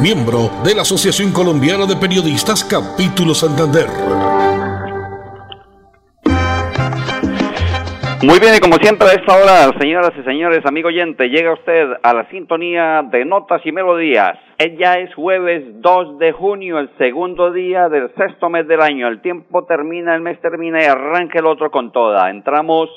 miembro 0.00 0.50
de 0.64 0.74
la 0.74 0.82
Asociación 0.82 1.30
Colombiana 1.30 1.84
de 1.84 1.94
Periodistas 1.94 2.64
Capítulo 2.64 3.34
Santander. 3.34 3.86
Muy 8.22 8.38
bien, 8.38 8.54
y 8.56 8.60
como 8.60 8.76
siempre 8.76 9.08
a 9.08 9.12
esta 9.12 9.36
hora, 9.36 9.78
señoras 9.78 10.12
y 10.18 10.22
señores, 10.24 10.64
amigo 10.64 10.88
oyente, 10.88 11.28
llega 11.28 11.52
usted 11.52 11.88
a 12.02 12.14
la 12.14 12.28
sintonía 12.30 13.02
de 13.10 13.24
Notas 13.24 13.60
y 13.64 13.72
Melodías. 13.72 14.38
Ya 14.78 14.94
es 14.94 15.14
jueves 15.14 15.64
2 15.80 16.18
de 16.18 16.32
junio, 16.32 16.78
el 16.78 16.90
segundo 16.96 17.50
día 17.50 17.88
del 17.88 18.10
sexto 18.16 18.48
mes 18.48 18.66
del 18.68 18.80
año. 18.80 19.08
El 19.08 19.20
tiempo 19.20 19.64
termina, 19.64 20.14
el 20.14 20.22
mes 20.22 20.40
termina 20.40 20.82
y 20.82 20.86
arranca 20.86 21.38
el 21.38 21.46
otro 21.46 21.70
con 21.70 21.92
toda. 21.92 22.30
Entramos 22.30 22.88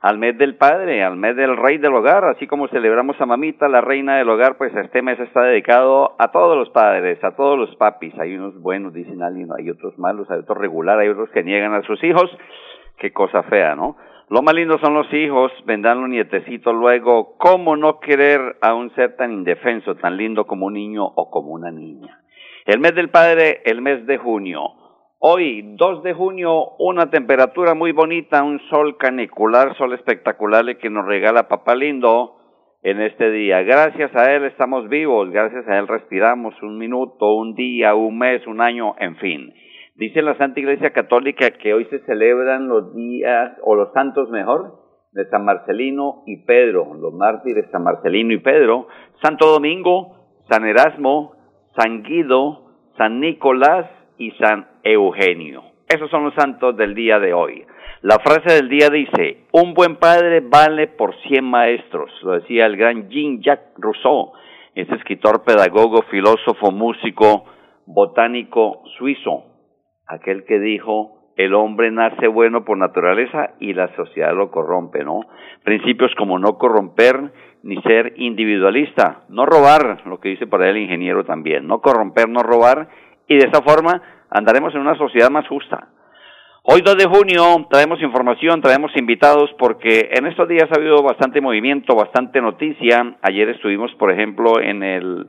al 0.00 0.16
mes 0.16 0.38
del 0.38 0.56
padre, 0.56 1.04
al 1.04 1.16
mes 1.16 1.36
del 1.36 1.58
rey 1.58 1.76
del 1.76 1.94
hogar, 1.94 2.24
así 2.24 2.46
como 2.46 2.68
celebramos 2.68 3.20
a 3.20 3.26
mamita, 3.26 3.68
la 3.68 3.82
reina 3.82 4.16
del 4.16 4.30
hogar, 4.30 4.56
pues 4.56 4.74
este 4.74 5.02
mes 5.02 5.20
está 5.20 5.42
dedicado 5.42 6.16
a 6.18 6.30
todos 6.30 6.56
los 6.56 6.70
padres, 6.70 7.22
a 7.22 7.36
todos 7.36 7.58
los 7.58 7.76
papis. 7.76 8.18
Hay 8.18 8.34
unos 8.34 8.58
buenos, 8.62 8.94
dicen 8.94 9.22
alguien, 9.22 9.48
hay 9.56 9.68
otros 9.68 9.98
malos, 9.98 10.30
hay 10.30 10.38
otros 10.38 10.56
regular, 10.56 10.98
hay 10.98 11.08
otros 11.08 11.28
que 11.30 11.42
niegan 11.42 11.74
a 11.74 11.82
sus 11.82 12.02
hijos. 12.02 12.30
Qué 12.96 13.12
cosa 13.12 13.42
fea, 13.42 13.74
¿no? 13.74 13.96
Lo 14.30 14.42
más 14.42 14.54
lindo 14.54 14.78
son 14.78 14.94
los 14.94 15.12
hijos, 15.12 15.52
vendrán 15.66 16.00
los 16.00 16.08
nietecitos 16.08 16.74
luego. 16.74 17.36
¿Cómo 17.36 17.76
no 17.76 18.00
querer 18.00 18.56
a 18.62 18.72
un 18.72 18.94
ser 18.94 19.16
tan 19.16 19.32
indefenso, 19.32 19.96
tan 19.96 20.16
lindo 20.16 20.46
como 20.46 20.66
un 20.66 20.74
niño 20.74 21.04
o 21.04 21.30
como 21.30 21.50
una 21.50 21.70
niña? 21.70 22.20
El 22.64 22.80
mes 22.80 22.94
del 22.94 23.10
padre, 23.10 23.60
el 23.64 23.82
mes 23.82 24.06
de 24.06 24.16
junio. 24.16 24.79
Hoy, 25.22 25.74
2 25.76 26.02
de 26.02 26.14
junio, 26.14 26.70
una 26.78 27.10
temperatura 27.10 27.74
muy 27.74 27.92
bonita, 27.92 28.42
un 28.42 28.58
sol 28.70 28.96
canicular, 28.96 29.76
sol 29.76 29.92
espectacular 29.92 30.78
que 30.78 30.88
nos 30.88 31.04
regala 31.04 31.46
Papá 31.46 31.74
Lindo 31.74 32.38
en 32.82 33.02
este 33.02 33.30
día. 33.30 33.60
Gracias 33.60 34.16
a 34.16 34.32
él 34.32 34.44
estamos 34.46 34.88
vivos, 34.88 35.28
gracias 35.30 35.68
a 35.68 35.78
él 35.78 35.88
respiramos 35.88 36.54
un 36.62 36.78
minuto, 36.78 37.34
un 37.34 37.54
día, 37.54 37.94
un 37.94 38.16
mes, 38.16 38.46
un 38.46 38.62
año, 38.62 38.94
en 38.98 39.16
fin. 39.16 39.52
Dice 39.96 40.22
la 40.22 40.38
Santa 40.38 40.58
Iglesia 40.58 40.94
Católica 40.94 41.50
que 41.50 41.74
hoy 41.74 41.84
se 41.90 41.98
celebran 42.06 42.68
los 42.68 42.94
días, 42.94 43.58
o 43.62 43.74
los 43.74 43.92
santos 43.92 44.30
mejor, 44.30 44.80
de 45.12 45.28
San 45.28 45.44
Marcelino 45.44 46.22
y 46.24 46.46
Pedro, 46.46 46.94
los 46.94 47.12
mártires 47.12 47.70
San 47.70 47.84
Marcelino 47.84 48.32
y 48.32 48.38
Pedro, 48.38 48.86
Santo 49.22 49.48
Domingo, 49.48 50.16
San 50.48 50.64
Erasmo, 50.66 51.34
San 51.76 52.04
Guido, 52.04 52.70
San 52.96 53.20
Nicolás 53.20 53.99
y 54.20 54.30
San 54.32 54.68
Eugenio. 54.84 55.64
Esos 55.88 56.08
son 56.10 56.24
los 56.24 56.34
santos 56.34 56.76
del 56.76 56.94
día 56.94 57.18
de 57.18 57.32
hoy. 57.32 57.64
La 58.02 58.18
frase 58.18 58.54
del 58.54 58.68
día 58.68 58.88
dice, 58.88 59.46
un 59.52 59.74
buen 59.74 59.96
padre 59.96 60.40
vale 60.40 60.86
por 60.86 61.14
cien 61.22 61.44
maestros, 61.44 62.12
lo 62.22 62.32
decía 62.32 62.66
el 62.66 62.76
gran 62.76 63.08
Jean-Jacques 63.08 63.74
Rousseau, 63.78 64.32
ese 64.74 64.94
escritor, 64.94 65.42
pedagogo, 65.42 66.02
filósofo, 66.10 66.70
músico, 66.70 67.46
botánico 67.86 68.82
suizo 68.96 69.46
aquel 70.06 70.44
que 70.44 70.58
dijo 70.58 71.32
el 71.36 71.54
hombre 71.54 71.90
nace 71.90 72.26
bueno 72.26 72.64
por 72.64 72.76
naturaleza 72.76 73.54
y 73.60 73.72
la 73.72 73.94
sociedad 73.96 74.34
lo 74.34 74.50
corrompe, 74.50 75.04
¿no? 75.04 75.20
Principios 75.64 76.12
como 76.16 76.38
no 76.38 76.58
corromper 76.58 77.32
ni 77.62 77.80
ser 77.82 78.12
individualista, 78.16 79.22
no 79.30 79.46
robar, 79.46 80.06
lo 80.06 80.20
que 80.20 80.30
dice 80.30 80.46
por 80.46 80.62
ahí 80.62 80.70
el 80.70 80.78
ingeniero 80.78 81.24
también, 81.24 81.66
no 81.66 81.80
corromper, 81.80 82.28
no 82.28 82.42
robar, 82.42 82.88
y 83.26 83.36
de 83.36 83.48
esa 83.48 83.62
forma 83.62 84.02
andaremos 84.30 84.74
en 84.74 84.80
una 84.80 84.96
sociedad 84.96 85.30
más 85.30 85.46
justa. 85.48 85.88
Hoy 86.62 86.82
2 86.82 86.96
de 86.96 87.06
junio 87.06 87.66
traemos 87.70 88.02
información, 88.02 88.60
traemos 88.60 88.92
invitados 88.94 89.50
porque 89.58 90.10
en 90.12 90.26
estos 90.26 90.46
días 90.46 90.68
ha 90.70 90.78
habido 90.78 91.02
bastante 91.02 91.40
movimiento, 91.40 91.96
bastante 91.96 92.40
noticia. 92.40 93.16
Ayer 93.22 93.48
estuvimos, 93.48 93.90
por 93.94 94.12
ejemplo, 94.12 94.60
en 94.60 94.82
el 94.82 95.26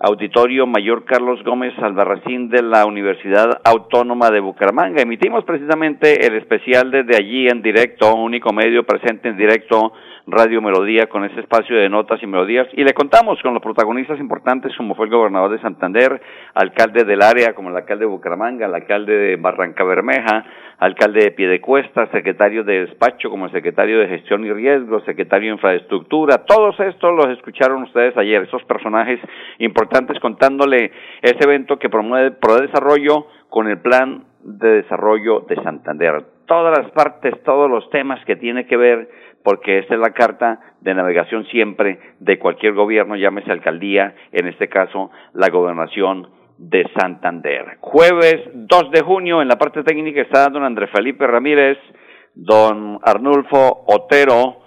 Auditorio 0.00 0.66
Mayor 0.66 1.04
Carlos 1.04 1.42
Gómez 1.44 1.72
Albarracín 1.78 2.50
de 2.50 2.62
la 2.62 2.86
Universidad 2.86 3.60
Autónoma 3.64 4.30
de 4.30 4.40
Bucaramanga. 4.40 5.02
Emitimos 5.02 5.44
precisamente 5.44 6.26
el 6.26 6.36
especial 6.36 6.90
desde 6.90 7.16
allí 7.16 7.48
en 7.48 7.62
directo, 7.62 8.14
único 8.14 8.52
medio 8.52 8.84
presente 8.84 9.28
en 9.28 9.36
directo 9.36 9.92
Radio 10.30 10.60
Melodía 10.60 11.06
con 11.06 11.24
ese 11.24 11.40
espacio 11.40 11.74
de 11.74 11.88
notas 11.88 12.22
y 12.22 12.26
melodías 12.26 12.68
y 12.74 12.84
le 12.84 12.92
contamos 12.92 13.40
con 13.42 13.54
los 13.54 13.62
protagonistas 13.62 14.20
importantes 14.20 14.76
como 14.76 14.94
fue 14.94 15.06
el 15.06 15.12
gobernador 15.12 15.50
de 15.50 15.60
Santander, 15.60 16.20
alcalde 16.52 17.04
del 17.04 17.22
área 17.22 17.54
como 17.54 17.70
el 17.70 17.76
alcalde 17.76 18.04
de 18.04 18.10
Bucaramanga, 18.10 18.66
el 18.66 18.74
alcalde 18.74 19.16
de 19.16 19.36
Barranca 19.36 19.84
Bermeja, 19.84 20.44
alcalde 20.78 21.24
de 21.24 21.30
Piedecuesta, 21.30 22.10
secretario 22.10 22.62
de 22.62 22.86
despacho 22.86 23.30
como 23.30 23.46
el 23.46 23.52
secretario 23.52 24.00
de 24.00 24.08
gestión 24.08 24.44
y 24.44 24.52
riesgo, 24.52 25.00
secretario 25.00 25.48
de 25.48 25.54
infraestructura, 25.54 26.44
todos 26.44 26.78
estos 26.80 27.16
los 27.16 27.28
escucharon 27.28 27.84
ustedes 27.84 28.14
ayer, 28.18 28.42
esos 28.42 28.62
personajes 28.64 29.20
importantes 29.58 30.20
contándole 30.20 30.92
ese 31.22 31.42
evento 31.42 31.78
que 31.78 31.88
promueve 31.88 32.32
Pro 32.32 32.56
Desarrollo 32.56 33.28
con 33.48 33.66
el 33.66 33.78
plan 33.78 34.24
de 34.42 34.82
desarrollo 34.82 35.40
de 35.48 35.56
Santander. 35.56 36.22
Todas 36.46 36.78
las 36.78 36.90
partes, 36.92 37.42
todos 37.42 37.68
los 37.68 37.88
temas 37.90 38.24
que 38.24 38.36
tiene 38.36 38.66
que 38.66 38.76
ver 38.76 39.08
porque 39.48 39.78
esta 39.78 39.94
es 39.94 40.00
la 40.00 40.12
carta 40.12 40.60
de 40.82 40.92
navegación 40.92 41.46
siempre 41.46 41.98
de 42.20 42.38
cualquier 42.38 42.74
gobierno, 42.74 43.16
llámese 43.16 43.50
alcaldía, 43.50 44.14
en 44.30 44.46
este 44.46 44.68
caso 44.68 45.10
la 45.32 45.48
gobernación 45.48 46.28
de 46.58 46.84
Santander. 46.94 47.78
Jueves 47.80 48.42
2 48.52 48.90
de 48.90 49.00
junio, 49.00 49.40
en 49.40 49.48
la 49.48 49.56
parte 49.56 49.82
técnica 49.84 50.20
está 50.20 50.50
don 50.50 50.64
Andrés 50.64 50.90
Felipe 50.94 51.26
Ramírez, 51.26 51.78
don 52.34 52.98
Arnulfo 53.02 53.84
Otero, 53.86 54.58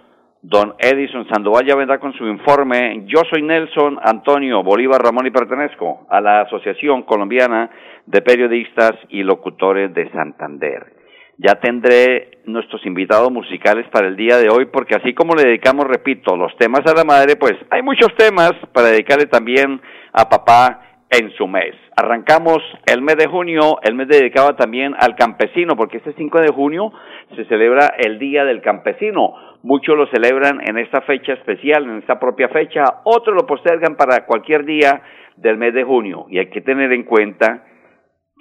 don 0.42 0.74
Edison 0.80 1.28
Sandoval 1.30 1.63
ya 1.63 1.75
vendrá 1.75 2.00
con 2.00 2.13
su 2.13 2.25
informe. 2.25 3.03
Yo 3.06 3.22
soy 3.30 3.44
Nelson 3.44 4.00
Antonio 4.02 4.63
Bolívar 4.63 5.00
Ramón 5.00 5.28
y 5.28 5.30
pertenezco 5.30 6.08
a 6.09 6.19
la 6.22 6.42
Asociación 6.42 7.03
Colombiana 7.03 7.69
de 8.08 8.24
Periodistas 8.24 8.94
y 9.09 9.22
Locutores 9.22 9.94
de 9.94 10.09
Santander. 10.09 11.00
Ya 11.44 11.56
tendré 11.56 12.38
nuestros 12.46 12.85
invitados 12.85 13.31
musicales 13.31 13.88
para 13.91 14.07
el 14.07 14.16
día 14.16 14.38
de 14.38 14.50
hoy, 14.50 14.66
porque 14.66 14.94
así 14.94 15.16
como 15.16 15.34
le 15.34 15.41
dedicamos, 15.41 15.88
repito, 15.88 16.38
los 16.38 16.56
temas 16.57 16.81
a 16.85 16.94
la 16.94 17.03
madre, 17.03 17.35
pues 17.35 17.53
hay 17.72 17.81
muchos 17.81 18.13
temas 18.16 18.52
para 18.72 18.90
dedicarle 18.90 19.25
también 19.25 19.81
a 20.13 20.30
papá 20.30 20.81
en 21.09 21.31
su 21.31 21.47
mes. 21.47 21.74
Arrancamos 21.97 22.59
el 22.85 23.01
mes 23.01 23.16
de 23.18 23.25
junio, 23.25 23.80
el 23.81 23.96
mes 23.96 24.07
dedicado 24.07 24.56
también 24.56 24.94
al 25.00 25.16
campesino, 25.16 25.75
porque 25.75 25.97
este 25.97 26.13
5 26.13 26.41
de 26.41 26.53
junio 26.53 26.94
se 27.35 27.44
celebra 27.46 27.88
el 27.97 28.19
Día 28.19 28.46
del 28.46 28.62
Campesino. 28.62 29.34
Muchos 29.63 29.97
lo 29.97 30.06
celebran 30.12 30.62
en 30.63 30.78
esta 30.78 31.01
fecha 31.01 31.34
especial, 31.34 31.85
en 31.85 31.97
esta 31.97 32.19
propia 32.19 32.50
fecha, 32.50 32.84
otros 33.03 33.35
lo 33.35 33.47
postergan 33.47 33.96
para 33.96 34.28
cualquier 34.28 34.63
día 34.63 35.01
del 35.38 35.57
mes 35.57 35.74
de 35.74 35.84
junio. 35.84 36.28
Y 36.30 36.38
hay 36.38 36.51
que 36.51 36.62
tener 36.62 36.91
en 36.91 37.03
cuenta 37.03 37.63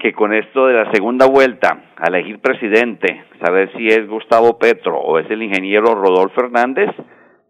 que 0.00 0.12
con 0.15 0.33
esto 0.33 0.66
de 0.66 0.75
la 0.75 0.91
segunda 0.93 1.27
vuelta 1.27 1.93
a 1.97 2.09
elegir 2.09 2.41
presidente, 2.41 3.25
saber 3.45 3.71
si 3.77 3.86
es 3.86 4.09
Gustavo 4.09 4.59
Petro 4.59 4.98
o 4.98 5.19
es 5.19 5.30
el 5.30 5.42
ingeniero 5.42 5.95
Rodolfo 5.95 6.41
Hernández, 6.41 6.89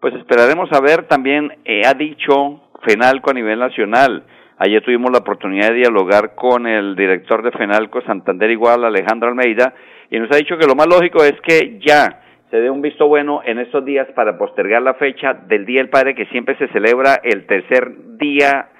pues 0.00 0.14
esperaremos 0.14 0.68
a 0.72 0.80
ver 0.80 1.04
también, 1.06 1.52
eh, 1.64 1.82
ha 1.86 1.94
dicho 1.94 2.70
FENALCO 2.82 3.30
a 3.30 3.34
nivel 3.34 3.60
nacional. 3.60 4.24
Ayer 4.58 4.82
tuvimos 4.82 5.12
la 5.12 5.18
oportunidad 5.18 5.68
de 5.68 5.76
dialogar 5.76 6.34
con 6.34 6.66
el 6.66 6.96
director 6.96 7.42
de 7.42 7.52
FENALCO 7.52 8.02
Santander 8.02 8.50
Igual, 8.50 8.84
Alejandro 8.84 9.28
Almeida, 9.28 9.72
y 10.10 10.18
nos 10.18 10.30
ha 10.32 10.36
dicho 10.36 10.58
que 10.58 10.66
lo 10.66 10.74
más 10.74 10.88
lógico 10.88 11.22
es 11.22 11.40
que 11.42 11.78
ya 11.78 12.20
se 12.50 12.60
dé 12.60 12.68
un 12.68 12.82
visto 12.82 13.06
bueno 13.06 13.42
en 13.44 13.60
estos 13.60 13.84
días 13.84 14.08
para 14.16 14.36
postergar 14.36 14.82
la 14.82 14.94
fecha 14.94 15.34
del 15.34 15.64
Día 15.64 15.82
del 15.82 15.88
Padre 15.88 16.16
que 16.16 16.26
siempre 16.26 16.56
se 16.56 16.66
celebra 16.68 17.20
el 17.22 17.46
tercer 17.46 18.16
día, 18.18 18.70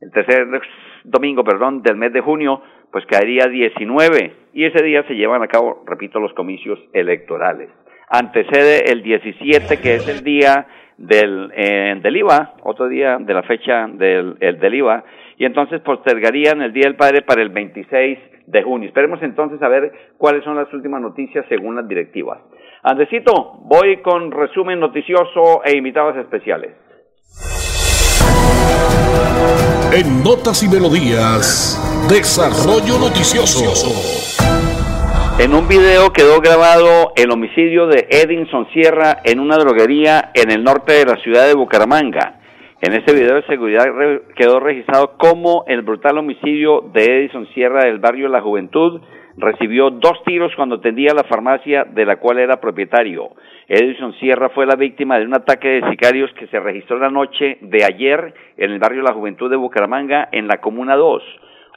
el 0.00 0.12
tercer 0.12 0.46
domingo, 1.02 1.42
perdón, 1.42 1.82
del 1.82 1.96
mes 1.96 2.12
de 2.12 2.20
junio, 2.20 2.62
pues 2.96 3.04
caería 3.04 3.46
19 3.46 4.32
y 4.54 4.64
ese 4.64 4.82
día 4.82 5.02
se 5.02 5.12
llevan 5.12 5.42
a 5.42 5.48
cabo, 5.48 5.84
repito, 5.84 6.18
los 6.18 6.32
comicios 6.32 6.78
electorales. 6.94 7.68
Antecede 8.08 8.90
el 8.90 9.02
17, 9.02 9.82
que 9.82 9.96
es 9.96 10.08
el 10.08 10.24
día 10.24 10.66
del, 10.96 11.52
eh, 11.54 12.00
del 12.02 12.16
IVA, 12.16 12.54
otro 12.62 12.88
día 12.88 13.18
de 13.20 13.34
la 13.34 13.42
fecha 13.42 13.86
del, 13.86 14.38
el, 14.40 14.58
del 14.58 14.74
IVA, 14.76 15.04
y 15.36 15.44
entonces 15.44 15.82
postergarían 15.82 16.62
el 16.62 16.72
Día 16.72 16.84
del 16.84 16.96
Padre 16.96 17.20
para 17.20 17.42
el 17.42 17.50
26 17.50 18.18
de 18.46 18.62
junio. 18.62 18.88
Esperemos 18.88 19.22
entonces 19.22 19.60
a 19.60 19.68
ver 19.68 19.92
cuáles 20.16 20.42
son 20.42 20.56
las 20.56 20.72
últimas 20.72 21.02
noticias 21.02 21.44
según 21.50 21.76
las 21.76 21.86
directivas. 21.86 22.38
Andresito, 22.82 23.58
voy 23.64 23.98
con 23.98 24.30
resumen 24.30 24.80
noticioso 24.80 25.62
e 25.66 25.76
invitados 25.76 26.16
especiales. 26.16 26.70
En 29.92 30.22
Notas 30.24 30.62
y 30.62 30.68
Melodías, 30.68 31.78
Desarrollo 32.04 32.98
Noticioso. 33.00 33.72
En 35.40 35.54
un 35.54 35.66
video 35.66 36.12
quedó 36.12 36.40
grabado 36.40 37.12
el 37.16 37.32
homicidio 37.32 37.88
de 37.88 38.06
Edinson 38.08 38.68
Sierra 38.72 39.18
en 39.24 39.40
una 39.40 39.56
droguería 39.56 40.30
en 40.34 40.52
el 40.52 40.62
norte 40.62 40.92
de 40.92 41.04
la 41.04 41.16
ciudad 41.16 41.48
de 41.48 41.54
Bucaramanga. 41.54 42.40
En 42.80 42.92
ese 42.92 43.12
video 43.12 43.34
de 43.34 43.46
seguridad 43.46 43.86
quedó 44.36 44.60
registrado 44.60 45.14
cómo 45.18 45.64
el 45.66 45.82
brutal 45.82 46.18
homicidio 46.18 46.82
de 46.92 47.04
Edison 47.04 47.48
Sierra 47.54 47.84
del 47.84 47.98
barrio 47.98 48.28
La 48.28 48.40
Juventud 48.40 49.00
recibió 49.36 49.90
dos 49.90 50.22
tiros 50.24 50.52
cuando 50.54 50.80
tendía 50.80 51.12
la 51.12 51.24
farmacia 51.24 51.84
de 51.84 52.06
la 52.06 52.16
cual 52.16 52.38
era 52.38 52.60
propietario. 52.60 53.30
Edison 53.66 54.12
Sierra 54.20 54.50
fue 54.50 54.64
la 54.64 54.76
víctima 54.76 55.18
de 55.18 55.26
un 55.26 55.34
ataque 55.34 55.68
de 55.68 55.90
sicarios 55.90 56.30
que 56.34 56.46
se 56.46 56.60
registró 56.60 56.98
la 56.98 57.10
noche 57.10 57.58
de 57.60 57.84
ayer 57.84 58.32
en 58.56 58.70
el 58.70 58.78
barrio 58.78 59.02
La 59.02 59.12
Juventud 59.12 59.50
de 59.50 59.56
Bucaramanga 59.56 60.28
en 60.30 60.46
la 60.46 60.60
Comuna 60.60 60.94
2. 60.94 61.22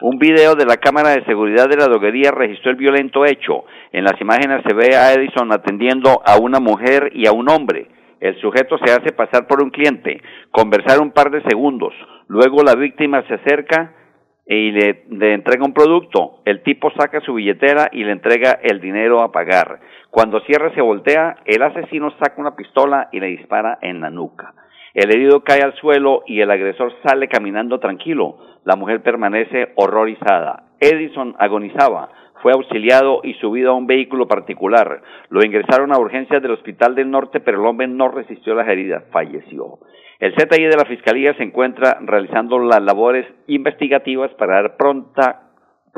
Un 0.02 0.18
video 0.18 0.56
de 0.56 0.66
la 0.66 0.78
cámara 0.78 1.10
de 1.10 1.26
seguridad 1.26 1.68
de 1.68 1.76
la 1.76 1.88
droguería 1.88 2.32
registró 2.32 2.72
el 2.72 2.78
violento 2.78 3.26
hecho. 3.26 3.66
En 3.92 4.06
las 4.06 4.14
imágenes 4.22 4.64
se 4.66 4.74
ve 4.74 4.96
a 4.96 5.12
Edison 5.12 5.52
atendiendo 5.52 6.22
a 6.26 6.38
una 6.38 6.62
mujer 6.62 7.12
y 7.14 7.28
a 7.28 7.34
un 7.34 7.50
hombre. 7.50 7.90
El 8.22 8.40
sujeto 8.40 8.78
se 8.78 8.94
hace 8.94 9.12
pasar 9.12 9.46
por 9.46 9.62
un 9.62 9.72
cliente, 9.72 10.22
conversar 10.52 11.02
un 11.02 11.12
par 11.12 11.32
de 11.32 11.44
segundos. 11.44 11.94
Luego 12.30 12.64
la 12.64 12.76
víctima 12.76 13.28
se 13.28 13.34
acerca 13.34 13.94
y 14.48 14.72
le, 14.72 15.04
entrega 15.34 15.66
un 15.66 15.74
producto. 15.74 16.44
El 16.46 16.64
tipo 16.64 16.92
saca 16.92 17.20
su 17.20 17.34
billetera 17.34 17.90
y 17.92 18.06
le 18.06 18.14
entrega 18.14 18.58
el 18.64 18.80
dinero 18.80 19.22
a 19.22 19.34
pagar. 19.34 19.82
Cuando 20.10 20.40
cierra 20.46 20.74
se 20.76 20.82
voltea, 20.82 21.40
el 21.44 21.62
asesino 21.62 22.12
saca 22.12 22.36
una 22.38 22.56
pistola 22.56 23.10
y 23.12 23.20
le 23.20 23.28
dispara 23.28 23.78
en 23.82 24.00
la 24.00 24.10
nuca. 24.10 24.54
El 24.94 25.12
herido 25.12 25.42
cae 25.44 25.62
al 25.62 25.76
suelo 25.76 26.24
y 26.26 26.42
el 26.42 26.50
agresor 26.50 26.94
sale 27.04 27.28
caminando 27.28 27.80
tranquilo. 27.80 28.38
La 28.66 28.76
mujer 28.76 29.02
permanece 29.02 29.72
horrorizada. 29.76 30.64
Edison 30.80 31.36
agonizaba. 31.38 32.10
Fue 32.42 32.54
auxiliado 32.54 33.20
y 33.24 33.34
subido 33.36 33.72
a 33.72 33.76
un 33.76 33.86
vehículo 33.86 34.28
particular. 34.28 35.02
Lo 35.30 35.44
ingresaron 35.44 35.94
a 35.94 36.00
urgencias 36.00 36.42
del 36.42 36.52
Hospital 36.52 36.96
del 36.96 37.12
Norte, 37.12 37.40
pero 37.42 37.60
el 37.60 37.68
hombre 37.68 37.88
no 37.88 38.08
resistió 38.08 38.56
las 38.56 38.68
heridas. 38.68 39.04
Falleció. 39.12 39.80
El 40.20 40.34
CTI 40.34 40.66
de 40.66 40.78
la 40.78 40.86
Fiscalía 40.86 41.34
se 41.36 41.44
encuentra 41.44 41.98
realizando 42.02 42.60
las 42.60 42.82
labores 42.82 43.26
investigativas 43.48 44.32
para 44.36 44.56
dar 44.56 44.78
pronta 44.78 45.49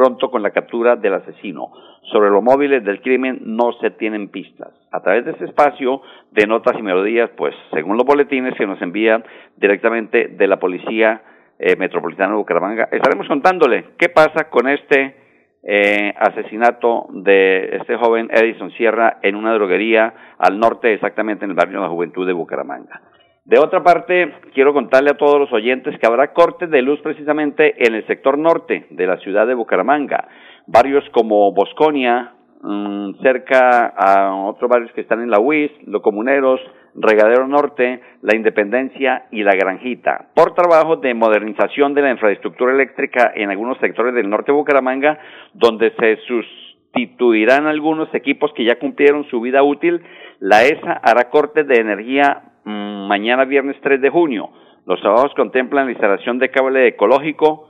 pronto 0.02 0.32
con 0.32 0.42
la 0.42 0.50
captura 0.50 0.96
del 0.96 1.14
asesino. 1.14 1.72
Sobre 2.12 2.32
los 2.32 2.42
móviles 2.42 2.84
del 2.84 3.02
crimen 3.02 3.38
no 3.44 3.72
se 3.74 3.92
tienen 3.92 4.30
pistas. 4.30 4.74
A 4.92 5.00
través 5.02 5.26
de 5.26 5.32
ese 5.34 5.46
espacio 5.46 6.02
de 6.32 6.48
notas 6.48 6.76
y 6.80 6.82
melodías, 6.82 7.30
pues 7.38 7.54
según 7.72 7.98
los 7.98 8.06
boletines 8.08 8.56
que 8.56 8.66
nos 8.66 8.82
envían 8.82 9.24
directamente 9.58 10.30
de 10.30 10.48
la 10.48 10.58
Policía 10.58 11.22
eh, 11.60 11.76
Metropolitana 11.76 12.32
de 12.32 12.38
Bucaramanga, 12.38 12.90
estaremos 12.92 13.28
contándole 13.28 13.90
qué 14.00 14.10
pasa 14.10 14.50
con 14.50 14.68
este 14.68 15.18
eh, 15.62 16.12
asesinato 16.18 17.06
de 17.12 17.76
este 17.76 17.96
joven 17.96 18.28
Edison 18.32 18.72
Sierra 18.72 19.20
en 19.22 19.36
una 19.36 19.54
droguería 19.54 20.16
al 20.40 20.58
norte, 20.58 20.96
exactamente 20.96 21.46
en 21.46 21.52
el 21.52 21.56
barrio 21.56 21.78
de 21.78 21.84
la 21.86 21.92
Juventud 21.92 22.26
de 22.26 22.34
Bucaramanga. 22.34 23.02
De 23.44 23.58
otra 23.58 23.82
parte, 23.82 24.36
quiero 24.54 24.72
contarle 24.72 25.10
a 25.10 25.18
todos 25.18 25.40
los 25.40 25.52
oyentes 25.52 25.98
que 26.00 26.06
habrá 26.06 26.32
cortes 26.32 26.70
de 26.70 26.84
luz 26.84 27.00
precisamente 27.02 27.74
en 27.88 27.96
el 27.96 28.06
sector 28.06 28.38
norte 28.38 28.86
de 28.92 29.08
la 29.08 29.18
ciudad 29.18 29.48
de 29.48 29.56
Bucaramanga. 29.56 30.28
Barrios 30.68 31.04
como 31.12 31.52
Bosconia, 31.52 32.34
mm, 32.62 33.20
cerca 33.24 33.88
a 33.88 34.36
otros 34.46 34.70
barrios 34.70 34.92
que 34.94 35.02
están 35.02 35.22
en 35.22 35.32
la 35.32 35.40
UIS, 35.40 35.72
Locomuneros, 35.88 36.62
Regadero 36.94 37.48
Norte, 37.48 38.02
La 38.22 38.36
Independencia 38.36 39.26
y 39.32 39.42
La 39.42 39.56
Granjita, 39.56 40.28
por 40.36 40.54
trabajo 40.54 40.98
de 40.98 41.16
modernización 41.16 41.96
de 41.96 42.04
la 42.04 42.12
infraestructura 42.12 42.74
eléctrica 42.74 43.32
en 43.34 43.50
algunos 43.50 43.80
sectores 43.80 44.14
del 44.14 44.30
norte 44.30 44.52
de 44.52 44.58
Bucaramanga, 44.58 45.18
donde 45.54 45.92
se 46.00 46.18
sustituirán 46.28 47.66
algunos 47.66 48.14
equipos 48.14 48.54
que 48.54 48.66
ya 48.66 48.78
cumplieron 48.78 49.24
su 49.32 49.42
vida 49.42 49.64
útil. 49.64 50.00
La 50.40 50.64
ESA 50.64 51.00
hará 51.02 51.30
cortes 51.32 51.66
de 51.68 51.82
energía 51.82 52.51
mañana 52.66 53.46
viernes 53.46 53.78
3 53.82 54.02
de 54.02 54.10
junio. 54.10 54.50
Los 54.86 55.00
trabajos 55.02 55.34
contemplan 55.36 55.86
la 55.86 55.92
instalación 55.92 56.40
de 56.40 56.50
cable 56.50 56.88
ecológico 56.88 57.68